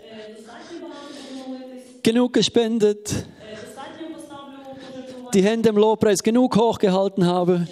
genug 2.03 2.35
gespendet, 2.35 3.27
die 5.33 5.43
Hände 5.43 5.71
im 5.71 5.79
Lobpreis 5.79 6.23
genug 6.23 6.57
hochgehalten 6.57 7.25
habe, 7.25 7.67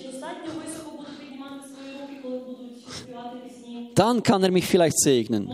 dann 3.94 4.22
kann 4.22 4.42
er 4.42 4.50
mich 4.50 4.66
vielleicht 4.66 4.98
segnen. 4.98 5.52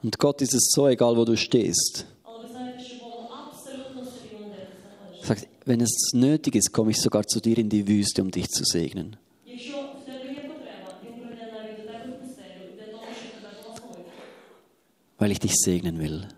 Und 0.00 0.18
Gott 0.20 0.40
ist 0.40 0.54
es 0.54 0.70
so 0.70 0.86
egal, 0.86 1.16
wo 1.16 1.24
du 1.24 1.36
stehst. 1.36 2.06
sagt, 5.26 5.48
wenn 5.64 5.80
es 5.80 6.10
nötig 6.12 6.54
ist, 6.54 6.72
komme 6.72 6.92
ich 6.92 7.00
sogar 7.00 7.26
zu 7.26 7.40
dir 7.40 7.58
in 7.58 7.68
die 7.68 7.86
Wüste, 7.86 8.22
um 8.22 8.30
dich 8.30 8.48
zu 8.48 8.64
segnen. 8.64 9.16
Weil 15.18 15.30
ich 15.32 15.40
dich 15.40 15.54
segnen 15.54 15.98
will. 15.98 16.28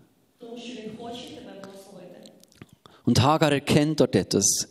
Und 3.03 3.21
Hagar 3.21 3.51
erkennt 3.51 3.99
dort 3.99 4.15
etwas. 4.15 4.69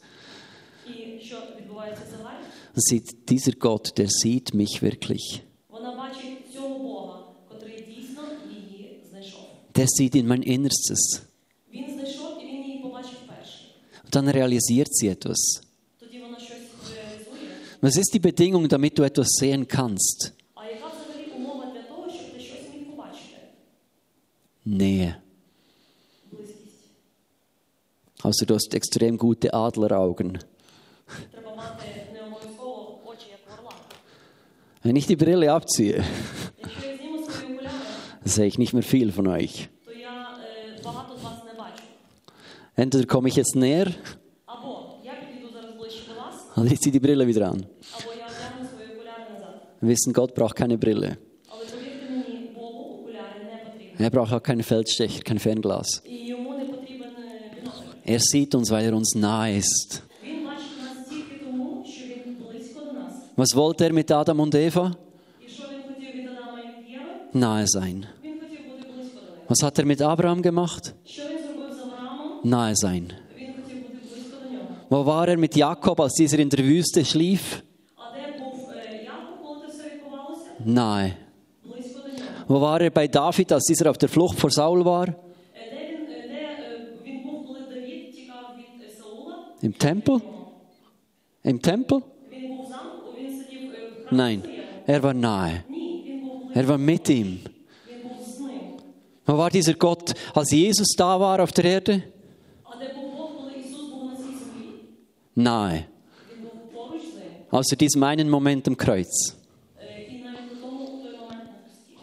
Und 2.74 2.84
sieht, 2.84 3.28
dieser 3.28 3.52
Gott, 3.52 3.98
der 3.98 4.08
sieht 4.08 4.54
mich 4.54 4.80
wirklich. 4.82 5.42
Der 9.74 9.86
sieht 9.86 10.14
in 10.14 10.26
mein 10.26 10.42
Innerstes 10.42 11.27
dann 14.18 14.28
realisiert 14.28 14.88
sie 14.92 15.08
etwas. 15.08 15.60
Was 17.80 17.96
ist 17.96 18.12
die 18.12 18.18
Bedingung, 18.18 18.68
damit 18.68 18.98
du 18.98 19.04
etwas 19.04 19.28
sehen 19.38 19.68
kannst? 19.68 20.32
Nähe. 24.64 25.22
Also 28.22 28.44
du 28.44 28.54
hast 28.54 28.74
extrem 28.74 29.16
gute 29.16 29.54
Adleraugen. 29.54 30.38
Wenn 34.82 34.96
ich 34.96 35.06
die 35.06 35.16
Brille 35.16 35.52
abziehe, 35.52 36.04
sehe 38.24 38.46
ich 38.46 38.58
nicht 38.58 38.72
mehr 38.72 38.82
viel 38.82 39.12
von 39.12 39.28
euch. 39.28 39.70
Entweder 42.78 43.06
komme 43.06 43.28
ich 43.28 43.34
jetzt 43.34 43.56
näher 43.56 43.88
oder 46.56 46.70
ich 46.70 46.80
ziehe 46.80 46.92
die 46.92 47.00
Brille 47.00 47.26
wieder 47.26 47.50
an. 47.50 47.66
Wir 49.80 49.90
wissen, 49.90 50.12
Gott 50.12 50.32
braucht 50.32 50.54
keine 50.54 50.78
Brille. 50.78 51.18
Er 53.98 54.10
braucht 54.10 54.32
auch 54.32 54.42
keinen 54.42 54.62
Feldstecher, 54.62 55.22
kein 55.22 55.40
Fernglas. 55.40 56.02
Er 58.04 58.20
sieht 58.20 58.54
uns, 58.54 58.70
weil 58.70 58.84
er 58.86 58.94
uns 58.94 59.12
nahe 59.16 59.56
ist. 59.56 60.04
Was 63.34 63.56
wollte 63.56 63.86
er 63.86 63.92
mit 63.92 64.10
Adam 64.12 64.38
und 64.38 64.54
Eva? 64.54 64.92
Nahe 67.32 67.66
sein. 67.66 68.06
Was 69.48 69.62
hat 69.62 69.78
er 69.80 69.84
mit 69.84 70.00
Abraham 70.00 70.42
gemacht? 70.42 70.94
nahe 72.42 72.76
sein. 72.76 73.12
Wo 74.90 75.04
war 75.04 75.28
er 75.28 75.36
mit 75.36 75.54
Jakob, 75.54 76.00
als 76.00 76.14
dieser 76.14 76.38
in 76.38 76.48
der 76.48 76.64
Wüste 76.64 77.04
schlief? 77.04 77.62
Nahe. 80.64 81.14
Wo 82.46 82.60
war 82.60 82.80
er 82.80 82.90
bei 82.90 83.06
David, 83.06 83.52
als 83.52 83.64
dieser 83.64 83.90
auf 83.90 83.98
der 83.98 84.08
Flucht 84.08 84.38
vor 84.38 84.50
Saul 84.50 84.84
war? 84.84 85.14
Im 89.60 89.76
Tempel? 89.76 90.20
Im 91.42 91.60
Tempel? 91.60 92.02
Nein, 94.10 94.42
er 94.86 95.02
war 95.02 95.12
nahe. 95.12 95.64
Er 96.54 96.66
war 96.66 96.78
mit 96.78 97.08
ihm. 97.10 97.40
Wo 99.26 99.36
war 99.36 99.50
dieser 99.50 99.74
Gott, 99.74 100.14
als 100.34 100.50
Jesus 100.50 100.94
da 100.96 101.20
war 101.20 101.42
auf 101.42 101.52
der 101.52 101.64
Erde? 101.64 102.02
nahe. 105.38 105.86
Außer 107.50 107.56
also 107.56 107.76
diesem 107.76 108.02
einen 108.02 108.28
Moment 108.28 108.68
am 108.68 108.76
Kreuz. 108.76 109.34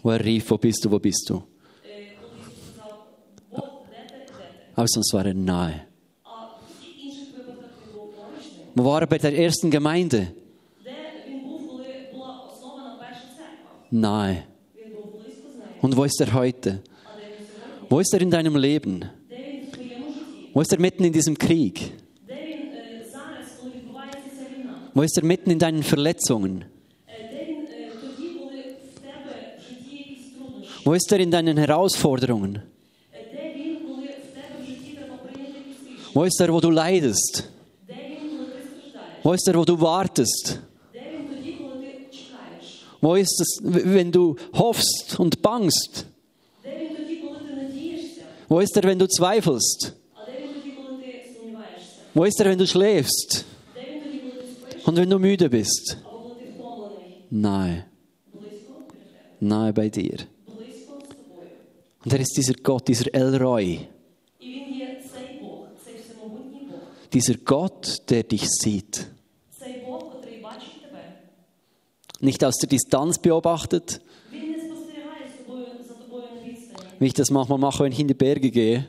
Wo 0.02 0.12
er 0.12 0.24
rief, 0.24 0.50
wo 0.50 0.58
bist 0.58 0.84
du, 0.86 0.92
wo 0.92 1.00
bist 1.00 1.30
du? 1.30 1.44
Aber 4.76 4.88
sonst 4.88 5.14
war 5.14 5.26
er 5.26 5.34
nahe. 5.34 5.88
Wo 8.74 8.84
war 8.84 9.02
er 9.02 9.08
bei 9.08 9.18
der 9.18 9.38
ersten 9.38 9.72
Gemeinde? 9.72 10.34
Nahe. 13.92 14.44
Und 15.82 15.96
wo 15.96 16.04
ist 16.04 16.20
er 16.20 16.34
heute? 16.34 16.82
Wo 17.90 18.00
ist 18.00 18.14
er 18.14 18.22
in 18.22 18.32
deinem 18.32 18.56
Leben? 18.58 19.06
Wo 20.54 20.62
ist 20.62 20.74
er 20.74 20.80
mitten 20.80 21.04
in 21.04 21.14
diesem 21.14 21.38
Krieg? 21.38 21.94
Wo 24.96 25.02
ist 25.02 25.18
er 25.18 25.26
mitten 25.26 25.52
in 25.52 25.60
deinen 25.60 25.84
Verletzungen? 25.84 26.64
Wo 30.86 30.94
ist 30.94 31.12
er 31.12 31.20
in 31.20 31.32
deinen 31.32 31.58
Herausforderungen? 31.58 32.62
Wo 36.14 36.24
ist 36.24 36.40
er, 36.40 36.54
wo 36.54 36.62
du 36.62 36.70
leidest? 36.70 37.50
Wo 39.22 39.34
ist 39.34 39.46
er, 39.50 39.56
wo 39.56 39.66
du 39.66 39.82
wartest? 39.82 40.62
Wo 43.02 43.16
ist 43.16 43.42
es, 43.42 43.60
wenn 43.64 44.14
du 44.14 44.38
hoffst 44.54 45.20
und 45.20 45.42
bangst? 45.42 46.06
Wo 48.48 48.62
ist 48.62 48.78
er, 48.78 48.84
wenn 48.84 49.00
du 49.00 49.08
zweifelst? 49.10 49.94
Wo 52.14 52.24
ist 52.24 52.40
er, 52.40 52.46
wenn 52.46 52.60
du 52.60 52.66
schläfst? 52.66 53.45
Und 54.96 55.02
wenn 55.02 55.10
du 55.10 55.20
müde 55.20 55.50
bist? 55.50 55.98
Nein. 57.30 57.84
Nein 59.42 59.74
bei 59.74 59.90
dir. 59.90 60.20
Und 62.06 62.14
er 62.14 62.20
ist 62.22 62.38
dieser 62.38 62.54
Gott, 62.54 62.88
dieser 62.88 63.14
El 63.14 63.36
Roy. 63.36 63.90
Dieser 67.12 67.34
Gott, 67.44 68.10
der 68.10 68.24
dich 68.24 68.48
sieht. 68.48 69.12
Nicht 72.22 72.46
aus 72.46 72.56
der 72.56 72.70
Distanz 72.70 73.20
beobachtet, 73.20 74.00
wie 77.00 77.08
ich 77.08 77.14
das 77.14 77.32
manchmal 77.32 77.60
mache, 77.60 77.84
wenn 77.84 77.92
ich 77.92 78.00
in 78.00 78.08
die 78.08 78.14
Berge 78.14 78.50
gehe. 78.50 78.88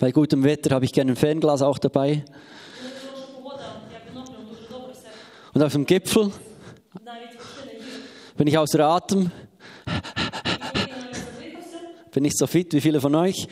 Bei 0.00 0.12
gutem 0.12 0.44
Wetter 0.44 0.74
habe 0.74 0.84
ich 0.84 0.92
gerne 0.92 1.12
ein 1.12 1.16
Fernglas 1.16 1.60
auch 1.60 1.78
dabei. 1.78 2.24
Und 5.54 5.62
auf 5.62 5.72
dem 5.72 5.86
Gipfel 5.86 6.30
bin 8.36 8.46
ich 8.46 8.56
außer 8.56 8.78
Atem. 8.78 9.32
Bin 12.12 12.22
nicht 12.22 12.38
so 12.38 12.46
fit 12.46 12.72
wie 12.74 12.80
viele 12.80 13.00
von 13.00 13.14
euch. 13.16 13.48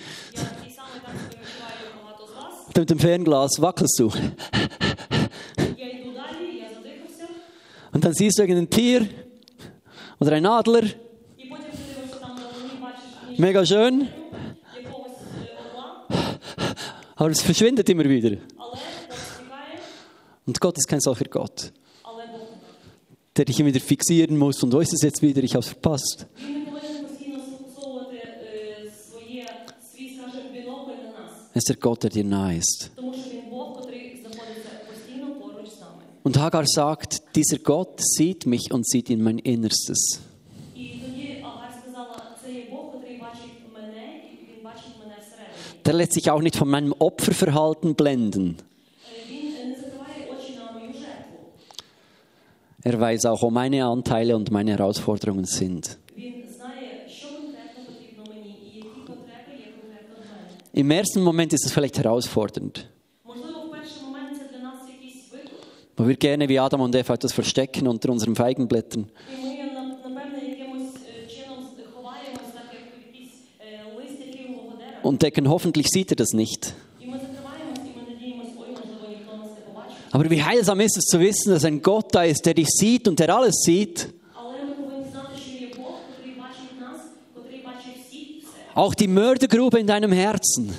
Und 2.67 2.77
Mit 2.77 2.91
dem 2.91 2.99
Fernglas 3.01 3.61
wackelst 3.61 3.99
du. 3.99 4.13
Und 7.93 8.05
dann 8.05 8.13
siehst 8.13 8.39
du 8.39 8.43
irgendein 8.43 8.71
Tier 8.71 9.09
oder 10.21 10.33
ein 10.33 10.47
Adler. 10.47 10.83
Mega 13.37 13.67
schön. 13.67 14.09
Aber 17.17 17.31
es 17.31 17.41
verschwindet 17.41 17.89
immer 17.89 18.05
wieder. 18.05 18.37
Und 20.45 20.61
Gott 20.61 20.79
ist 20.79 20.87
kein 20.87 21.01
solcher 21.01 21.25
Gott, 21.25 21.73
der 23.37 23.45
dich 23.47 23.59
immer 23.59 23.71
wieder 23.71 23.81
fixieren 23.81 24.37
muss 24.37 24.63
und 24.63 24.73
wo 24.73 24.81
ist 24.81 24.93
es 24.93 25.03
jetzt 25.03 25.23
wieder, 25.23 25.43
ich 25.43 25.55
habe 25.55 25.61
es 25.65 25.69
verpasst. 25.69 26.27
Es 31.53 31.63
ist 31.63 31.69
der 31.71 31.77
Gott, 31.77 32.03
der 32.03 32.11
dir 32.11 32.23
nahe 32.23 32.59
ist. 32.59 32.91
Und 36.23 36.39
Hagar 36.39 36.67
sagt, 36.67 37.35
dieser 37.35 37.59
Gott 37.59 37.99
sieht 37.99 38.45
mich 38.45 38.71
und 38.73 38.87
sieht 38.87 39.09
in 39.09 39.23
mein 39.23 39.39
Innerstes. 39.39 40.21
der 45.87 45.94
lässt 45.94 46.14
sich 46.14 46.31
auch 46.31 46.42
nicht 46.42 46.57
von 46.57 46.68
meinem 46.68 46.94
Opferverhalten 46.99 47.94
blenden. 47.94 48.57
Er 52.83 53.01
weiß 53.01 53.27
auch, 53.27 53.42
wo 53.42 53.51
meine 53.51 53.85
Anteile 53.85 54.37
und 54.37 54.51
meine 54.51 54.72
Herausforderungen 54.72 55.44
sind. 55.44 55.99
Im 60.72 60.90
ersten 60.90 61.22
Moment 61.22 61.53
ist 61.53 61.66
es 61.66 61.72
vielleicht 61.72 61.99
herausfordernd. 61.99 62.88
Wo 65.96 66.07
wir 66.07 66.16
gerne 66.16 66.49
wie 66.49 66.59
Adam 66.59 66.83
und 66.83 66.94
Eva 66.94 67.14
etwas 67.14 67.33
verstecken 67.33 67.88
unter 67.88 68.11
unseren 68.11 68.37
Feigenblättern. 68.37 69.11
und 75.07 75.23
decken. 75.23 75.49
hoffentlich 75.49 75.88
sieht 75.88 76.11
er 76.11 76.16
das 76.16 76.33
nicht. 76.33 76.75
Aber 80.12 80.31
wie 80.31 80.42
heilsam 80.42 80.81
ist 80.81 80.97
es 80.97 81.05
zu 81.05 81.21
wissen, 81.21 81.53
dass 81.53 81.64
ein 81.64 81.83
Gott 81.83 82.14
da 82.14 82.23
ist, 82.23 82.47
der 82.47 82.55
dich 82.55 82.69
sieht 82.69 83.07
und 83.07 83.19
der 83.19 83.35
alles 83.35 83.57
sieht. 83.62 84.09
Auch 88.75 88.95
die 88.95 89.09
Mördergrube 89.09 89.79
in 89.79 89.87
deinem 89.87 90.12
Herzen. 90.12 90.75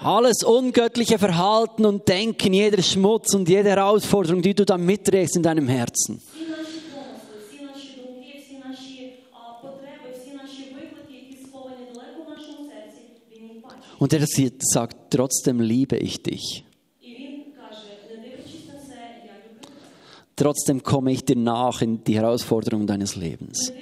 Alles 0.00 0.42
ungöttliche 0.44 1.18
Verhalten 1.18 1.84
und 1.84 2.08
Denken, 2.08 2.54
jeder 2.54 2.82
Schmutz 2.82 3.34
und 3.34 3.48
jede 3.48 3.70
Herausforderung, 3.70 4.40
die 4.40 4.54
du 4.54 4.64
da 4.64 4.78
mitträgst 4.78 5.36
in 5.36 5.42
deinem 5.42 5.68
Herzen. 5.68 6.22
Und 13.98 14.12
er 14.12 14.26
sagt, 14.26 15.10
trotzdem 15.10 15.60
liebe 15.60 15.96
ich 15.96 16.22
dich. 16.22 16.64
Trotzdem 20.36 20.82
komme 20.82 21.12
ich 21.12 21.24
dir 21.24 21.36
nach 21.36 21.80
in 21.80 22.04
die 22.04 22.16
Herausforderung 22.16 22.86
deines 22.86 23.16
Lebens. 23.16 23.72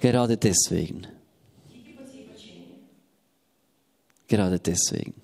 Gerade 0.00 0.36
deswegen. 0.36 1.06
Gerade 4.26 4.60
deswegen. 4.60 5.14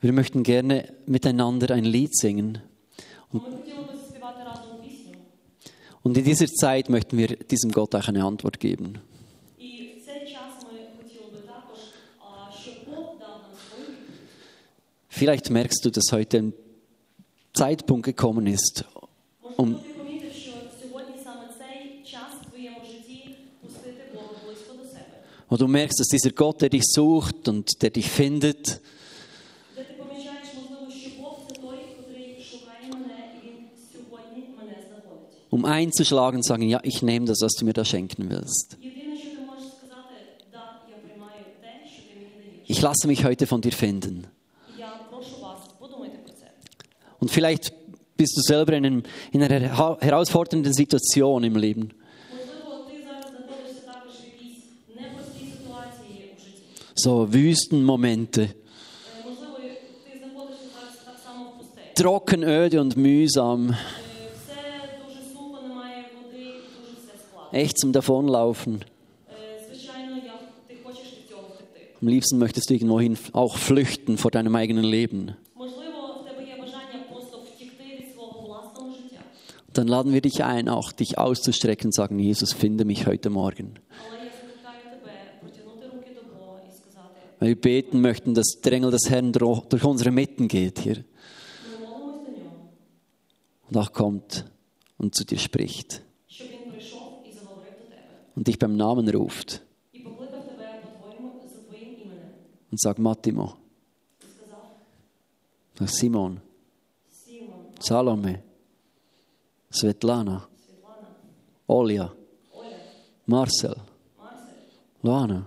Wir 0.00 0.12
möchten 0.14 0.42
gerne 0.42 0.94
miteinander 1.04 1.74
ein 1.74 1.84
Lied 1.84 2.16
singen. 2.16 2.62
Und 3.30 3.42
und 6.02 6.16
in 6.16 6.24
dieser 6.24 6.46
Zeit 6.46 6.88
möchten 6.88 7.18
wir 7.18 7.28
diesem 7.36 7.72
Gott 7.72 7.94
auch 7.94 8.08
eine 8.08 8.24
Antwort 8.24 8.58
geben. 8.58 8.98
Vielleicht 15.08 15.50
merkst 15.50 15.84
du, 15.84 15.90
dass 15.90 16.12
heute 16.12 16.38
ein 16.38 16.52
Zeitpunkt 17.52 18.06
gekommen 18.06 18.46
ist, 18.46 18.84
um 19.56 19.80
Und 25.50 25.60
du 25.60 25.66
merkst, 25.66 25.98
dass 25.98 26.06
dieser 26.06 26.30
Gott, 26.30 26.62
der 26.62 26.68
dich 26.68 26.84
sucht 26.84 27.48
und 27.48 27.82
der 27.82 27.90
dich 27.90 28.08
findet, 28.08 28.80
um 35.60 35.64
einzuschlagen 35.66 36.38
und 36.38 36.42
sagen, 36.42 36.62
ja, 36.62 36.80
ich 36.82 37.02
nehme 37.02 37.26
das, 37.26 37.40
was 37.42 37.52
du 37.52 37.64
mir 37.64 37.72
da 37.72 37.84
schenken 37.84 38.30
willst. 38.30 38.78
Ich 42.66 42.80
lasse 42.80 43.06
mich 43.06 43.24
heute 43.24 43.46
von 43.46 43.60
dir 43.60 43.72
finden. 43.72 44.26
Und 47.18 47.30
vielleicht 47.30 47.72
bist 48.16 48.36
du 48.36 48.40
selber 48.40 48.72
in, 48.72 48.86
einem, 48.86 49.02
in 49.32 49.42
einer 49.42 50.00
herausfordernden 50.00 50.72
Situation 50.72 51.44
im 51.44 51.56
Leben. 51.56 51.90
So 56.94 57.32
Wüstenmomente. 57.32 58.54
Trocken, 61.94 62.44
öde 62.44 62.80
und 62.80 62.96
mühsam. 62.96 63.74
Echt 67.52 67.78
zum 67.78 67.92
Davonlaufen. 67.92 68.84
Am 72.00 72.08
liebsten 72.08 72.38
möchtest 72.38 72.70
du 72.70 72.74
irgendwo 72.74 72.98
hin 73.00 73.18
auch 73.32 73.58
flüchten 73.58 74.16
vor 74.16 74.30
deinem 74.30 74.54
eigenen 74.56 74.84
Leben. 74.84 75.36
Dann 79.72 79.86
laden 79.86 80.12
wir 80.12 80.20
dich 80.20 80.42
ein, 80.42 80.68
auch 80.68 80.92
dich 80.92 81.18
auszustrecken 81.18 81.88
und 81.88 81.94
sagen, 81.94 82.18
Jesus, 82.18 82.52
finde 82.52 82.84
mich 82.84 83.06
heute 83.06 83.30
Morgen. 83.30 83.74
Weil 87.38 87.48
wir 87.48 87.60
beten 87.60 88.00
möchten, 88.00 88.34
dass 88.34 88.60
der 88.62 88.72
Engel 88.72 88.90
des 88.90 89.08
Herrn 89.08 89.32
durch 89.32 89.84
unsere 89.84 90.10
Mitten 90.10 90.48
geht 90.48 90.80
hier. 90.80 91.04
Und 93.68 93.76
auch 93.76 93.92
kommt 93.92 94.46
und 94.98 95.14
zu 95.14 95.24
dir 95.24 95.38
spricht 95.38 96.02
und 98.40 98.48
dich 98.48 98.58
beim 98.58 98.74
Namen 98.74 99.06
ruft. 99.10 99.60
Und 102.70 102.80
sagt, 102.80 102.98
Mattimo, 102.98 103.54
Simon, 105.84 106.40
Salome, 107.78 108.42
Svetlana, 109.70 110.48
Olja, 111.66 112.14
Marcel, 113.26 113.76
Luana. 115.02 115.46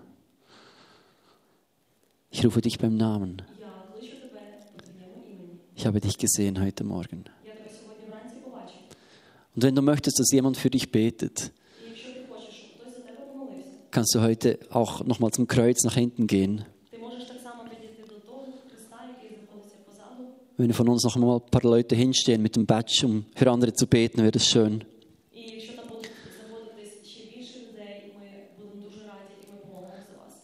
Ich 2.30 2.46
rufe 2.46 2.62
dich 2.62 2.78
beim 2.78 2.96
Namen. 2.96 3.42
Ich 5.76 5.88
habe 5.88 6.00
dich 6.00 6.16
gesehen 6.20 6.62
heute 6.62 6.84
Morgen. 6.84 7.24
Und 9.56 9.64
wenn 9.64 9.74
du 9.74 9.82
möchtest, 9.82 10.20
dass 10.20 10.32
jemand 10.32 10.58
für 10.58 10.70
dich 10.70 10.92
betet, 10.92 11.52
kannst 13.94 14.16
du 14.16 14.22
heute 14.22 14.60
auch 14.72 15.06
nochmal 15.06 15.32
zum 15.32 15.48
Kreuz 15.48 15.84
nach 15.84 15.94
hinten 15.94 16.28
gehen. 16.28 16.66
Wenn 20.58 20.74
von 20.74 20.90
uns 20.90 21.04
nochmal 21.04 21.38
ein 21.38 21.52
paar 21.52 21.64
Leute 21.64 21.96
hinstehen 21.96 22.42
mit 22.42 22.56
dem 22.56 22.66
Badge, 22.66 23.06
um 23.06 23.26
für 23.36 23.50
andere 23.50 23.74
zu 23.74 23.88
beten, 23.88 24.20
wäre 24.20 24.32
das 24.32 24.48
schön. 24.48 24.84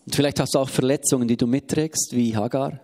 Und 0.05 0.15
vielleicht 0.15 0.39
hast 0.39 0.55
du 0.55 0.59
auch 0.59 0.69
Verletzungen, 0.69 1.27
die 1.27 1.37
du 1.37 1.45
mitträgst, 1.45 2.15
wie 2.15 2.35
Hagar. 2.35 2.79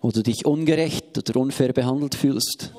Oder 0.00 0.22
dich 0.22 0.44
ungerecht 0.44 1.16
oder 1.16 1.40
unfair 1.40 1.72
behandelt 1.72 2.16
fühlst. 2.16 2.72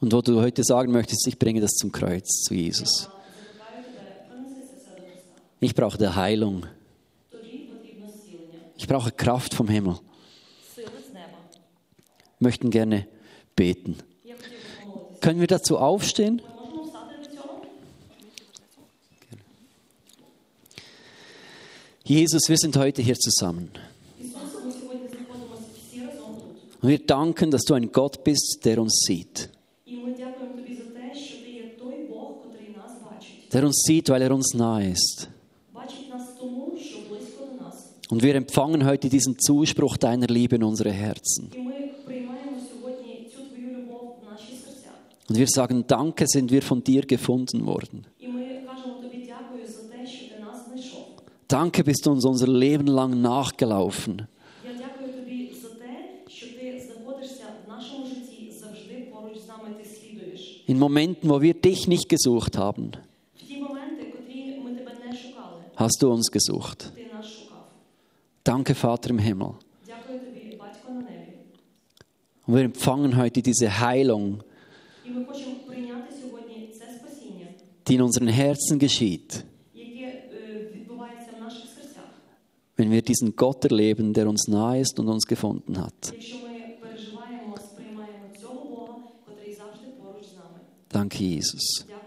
Und 0.00 0.12
wo 0.12 0.20
du 0.20 0.40
heute 0.40 0.62
sagen 0.62 0.92
möchtest, 0.92 1.26
ich 1.26 1.38
bringe 1.38 1.60
das 1.60 1.72
zum 1.72 1.90
Kreuz, 1.90 2.42
zu 2.42 2.54
Jesus. 2.54 3.08
Ich 5.60 5.74
brauche 5.74 5.98
der 5.98 6.14
Heilung. 6.14 6.66
Ich 8.76 8.86
brauche 8.86 9.10
Kraft 9.10 9.54
vom 9.54 9.68
Himmel. 9.68 9.98
Möchten 12.38 12.70
gerne 12.70 13.08
beten. 13.56 13.96
Können 15.20 15.40
wir 15.40 15.48
dazu 15.48 15.78
aufstehen? 15.78 16.40
Jesus, 22.04 22.48
wir 22.48 22.56
sind 22.56 22.76
heute 22.76 23.02
hier 23.02 23.16
zusammen. 23.16 23.70
Und 26.80 26.88
wir 26.88 27.04
danken, 27.04 27.50
dass 27.50 27.64
du 27.64 27.74
ein 27.74 27.90
Gott 27.90 28.22
bist, 28.22 28.60
der 28.64 28.80
uns 28.80 29.02
sieht. 29.04 29.50
der 33.58 33.66
uns 33.66 33.82
sieht, 33.84 34.08
weil 34.08 34.22
er 34.22 34.32
uns 34.32 34.54
nahe 34.54 34.90
ist. 34.90 35.28
Und 38.08 38.22
wir 38.22 38.36
empfangen 38.36 38.86
heute 38.86 39.08
diesen 39.08 39.36
Zuspruch 39.36 39.96
deiner 39.96 40.28
Liebe 40.28 40.54
in 40.56 40.62
unsere 40.62 40.92
Herzen. 40.92 41.50
Und 45.28 45.36
wir 45.36 45.48
sagen, 45.48 45.84
danke 45.88 46.26
sind 46.28 46.52
wir 46.52 46.62
von 46.62 46.84
dir 46.84 47.02
gefunden 47.02 47.66
worden. 47.66 48.06
Danke 51.48 51.82
bist 51.82 52.06
du 52.06 52.12
uns 52.12 52.24
unser 52.24 52.46
Leben 52.46 52.86
lang 52.86 53.20
nachgelaufen. 53.20 54.28
In 60.66 60.78
Momenten, 60.78 61.28
wo 61.28 61.42
wir 61.42 61.54
dich 61.54 61.88
nicht 61.88 62.08
gesucht 62.08 62.56
haben 62.56 62.92
hast 65.78 66.02
du 66.02 66.10
uns 66.10 66.30
gesucht. 66.32 66.92
Danke, 68.42 68.74
Vater 68.74 69.10
im 69.10 69.20
Himmel. 69.20 69.54
Und 72.46 72.54
wir 72.54 72.62
empfangen 72.62 73.16
heute 73.16 73.42
diese 73.42 73.78
Heilung, 73.78 74.42
die 77.86 77.94
in 77.94 78.02
unseren 78.02 78.28
Herzen 78.28 78.78
geschieht, 78.78 79.44
wenn 82.76 82.90
wir 82.90 83.02
diesen 83.02 83.36
Gott 83.36 83.64
erleben, 83.64 84.12
der 84.12 84.28
uns 84.28 84.48
nahe 84.48 84.80
ist 84.80 84.98
und 84.98 85.08
uns 85.08 85.26
gefunden 85.26 85.78
hat. 85.78 86.14
Danke, 90.88 91.22
Jesus. 91.22 91.54
Danke, 91.78 91.84
Jesus. 91.84 91.97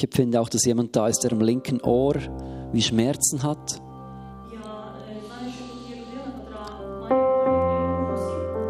Ich 0.00 0.04
empfinde 0.04 0.40
auch, 0.40 0.48
dass 0.48 0.64
jemand 0.64 0.96
da 0.96 1.08
ist, 1.08 1.24
der 1.24 1.32
am 1.32 1.42
linken 1.42 1.78
Ohr 1.82 2.14
wie 2.72 2.80
Schmerzen 2.80 3.42
hat. 3.42 3.82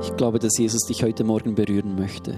Ich 0.03 0.17
glaube, 0.17 0.41
dass 0.41 0.59
Jesus 0.59 0.89
dich 0.89 1.05
heute 1.05 1.23
Morgen 1.23 1.55
berühren 1.55 1.95
möchte. 1.95 2.37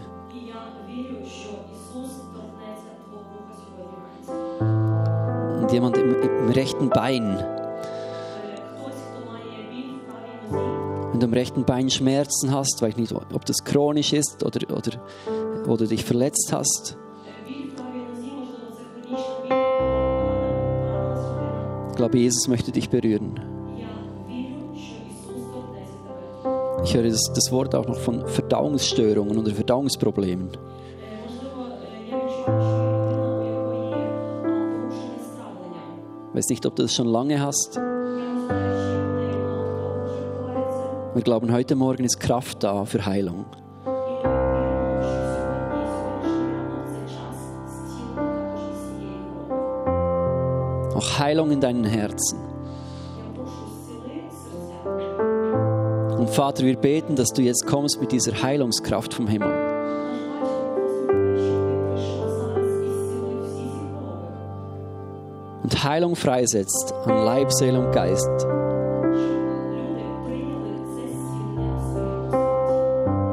Und 5.63 5.73
jemand 5.73 5.97
im, 5.97 6.15
im 6.15 6.51
rechten 6.51 6.91
Bein. 6.91 7.43
Wenn 11.13 11.19
du 11.19 11.27
am 11.27 11.33
rechten 11.33 11.65
Bein 11.65 11.89
Schmerzen 11.89 12.53
hast, 12.53 12.83
weiß 12.83 12.91
ich 12.91 12.97
nicht, 12.99 13.15
ob 13.15 13.47
das 13.47 13.65
chronisch 13.65 14.13
ist 14.13 14.45
oder, 14.45 14.71
oder, 14.71 15.01
oder 15.67 15.87
dich 15.87 16.05
verletzt 16.05 16.53
hast. 16.53 16.99
glaube, 22.03 22.19
Jesus 22.19 22.49
möchte 22.49 22.73
dich 22.73 22.91
berühren. 22.91 23.39
Ich 26.83 26.97
höre 26.97 27.05
das, 27.05 27.33
das 27.33 27.53
Wort 27.53 27.77
auch 27.77 27.87
noch 27.87 28.01
von 28.01 28.27
Verdauungsstörungen 28.27 29.39
oder 29.39 29.53
Verdauungsproblemen. 29.53 30.51
Ich 36.31 36.35
weiß 36.35 36.49
nicht, 36.49 36.67
ob 36.67 36.75
du 36.75 36.83
das 36.83 36.93
schon 36.93 37.07
lange 37.07 37.41
hast. 37.41 37.77
Wir 41.15 41.23
glauben, 41.23 41.53
heute 41.53 41.77
Morgen 41.77 42.03
ist 42.03 42.19
Kraft 42.19 42.65
da 42.65 42.85
für 42.85 43.07
Heilung. 43.07 43.45
noch 51.03 51.19
Heilung 51.19 51.51
in 51.51 51.61
deinen 51.61 51.85
Herzen. 51.85 52.39
Und 56.19 56.31
Vater, 56.31 56.65
wir 56.65 56.77
beten, 56.77 57.17
dass 57.17 57.33
du 57.33 57.43
jetzt 57.43 57.67
kommst 57.67 58.01
mit 58.01 58.13
dieser 58.13 58.43
Heilungskraft 58.43 59.13
vom 59.13 59.27
Himmel. 59.27 59.53
Und 65.65 65.85
Heilung 65.85 66.15
freisetzt 66.15 66.95
an 67.07 67.25
Leib, 67.25 67.53
Seele 67.53 67.81
und 67.81 67.93
Geist. 67.93 68.29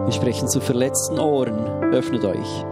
Wir 0.06 0.14
sprechen 0.14 0.48
zu 0.48 0.60
verletzten 0.60 1.20
Ohren, 1.20 1.94
öffnet 1.94 2.26
euch. 2.26 2.66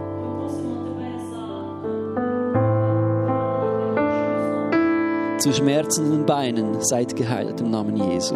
zu 5.38 5.52
schmerzenden 5.52 6.26
Beinen 6.26 6.80
seid 6.80 7.14
geheilt 7.14 7.60
im 7.60 7.70
Namen 7.70 7.96
Jesu. 7.96 8.34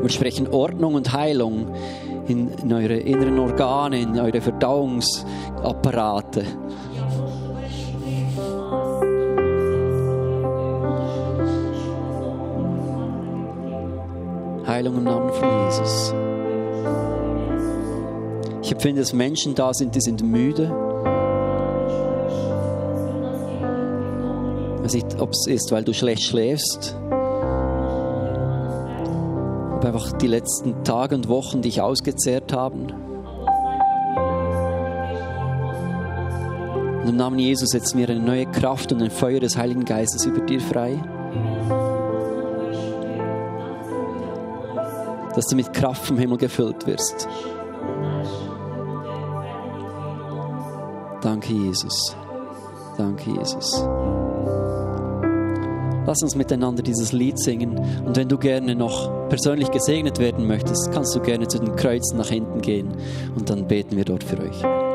Wir 0.00 0.08
sprechen 0.08 0.48
Ordnung 0.48 0.94
und 0.94 1.12
Heilung 1.12 1.74
in, 2.26 2.50
in 2.62 2.72
eure 2.72 2.96
inneren 2.96 3.38
Organe, 3.38 4.00
in 4.00 4.18
eure 4.18 4.40
Verdauungsapparate. 4.40 6.44
Heilung 14.66 14.96
im 14.96 15.04
Namen 15.04 15.30
von 15.30 15.66
Jesus. 15.66 16.14
Ich 18.62 18.72
empfinde, 18.72 19.02
dass 19.02 19.12
Menschen 19.12 19.54
da 19.54 19.74
sind, 19.74 19.94
die 19.94 20.00
sind 20.00 20.22
müde 20.22 20.89
ob 25.18 25.30
es 25.30 25.46
ist, 25.46 25.72
weil 25.72 25.84
du 25.84 25.92
schlecht 25.92 26.22
schläfst. 26.22 26.96
Ob 29.76 29.84
einfach 29.84 30.12
die 30.18 30.26
letzten 30.26 30.84
Tage 30.84 31.14
und 31.14 31.28
Wochen 31.28 31.62
dich 31.62 31.80
ausgezehrt 31.80 32.52
haben. 32.52 32.92
Und 37.02 37.08
im 37.08 37.16
Namen 37.16 37.38
Jesus 37.38 37.70
setzen 37.70 37.98
wir 37.98 38.08
eine 38.08 38.20
neue 38.20 38.46
Kraft 38.46 38.92
und 38.92 39.02
ein 39.02 39.10
Feuer 39.10 39.40
des 39.40 39.56
Heiligen 39.56 39.84
Geistes 39.84 40.26
über 40.26 40.40
dir 40.40 40.60
frei. 40.60 40.98
Dass 45.34 45.46
du 45.46 45.56
mit 45.56 45.72
Kraft 45.72 46.04
vom 46.04 46.18
Himmel 46.18 46.38
gefüllt 46.38 46.86
wirst. 46.86 47.28
Danke, 51.22 51.52
Jesus. 51.52 52.16
Danke, 52.98 53.30
Jesus. 53.30 53.84
Lass 56.10 56.24
uns 56.24 56.34
miteinander 56.34 56.82
dieses 56.82 57.12
Lied 57.12 57.38
singen. 57.38 57.78
Und 58.04 58.16
wenn 58.16 58.28
du 58.28 58.36
gerne 58.36 58.74
noch 58.74 59.28
persönlich 59.28 59.70
gesegnet 59.70 60.18
werden 60.18 60.44
möchtest, 60.44 60.90
kannst 60.90 61.14
du 61.14 61.20
gerne 61.20 61.46
zu 61.46 61.60
den 61.60 61.76
Kreuzen 61.76 62.18
nach 62.18 62.30
hinten 62.30 62.60
gehen 62.62 62.96
und 63.36 63.48
dann 63.48 63.68
beten 63.68 63.96
wir 63.96 64.04
dort 64.04 64.24
für 64.24 64.40
euch. 64.40 64.89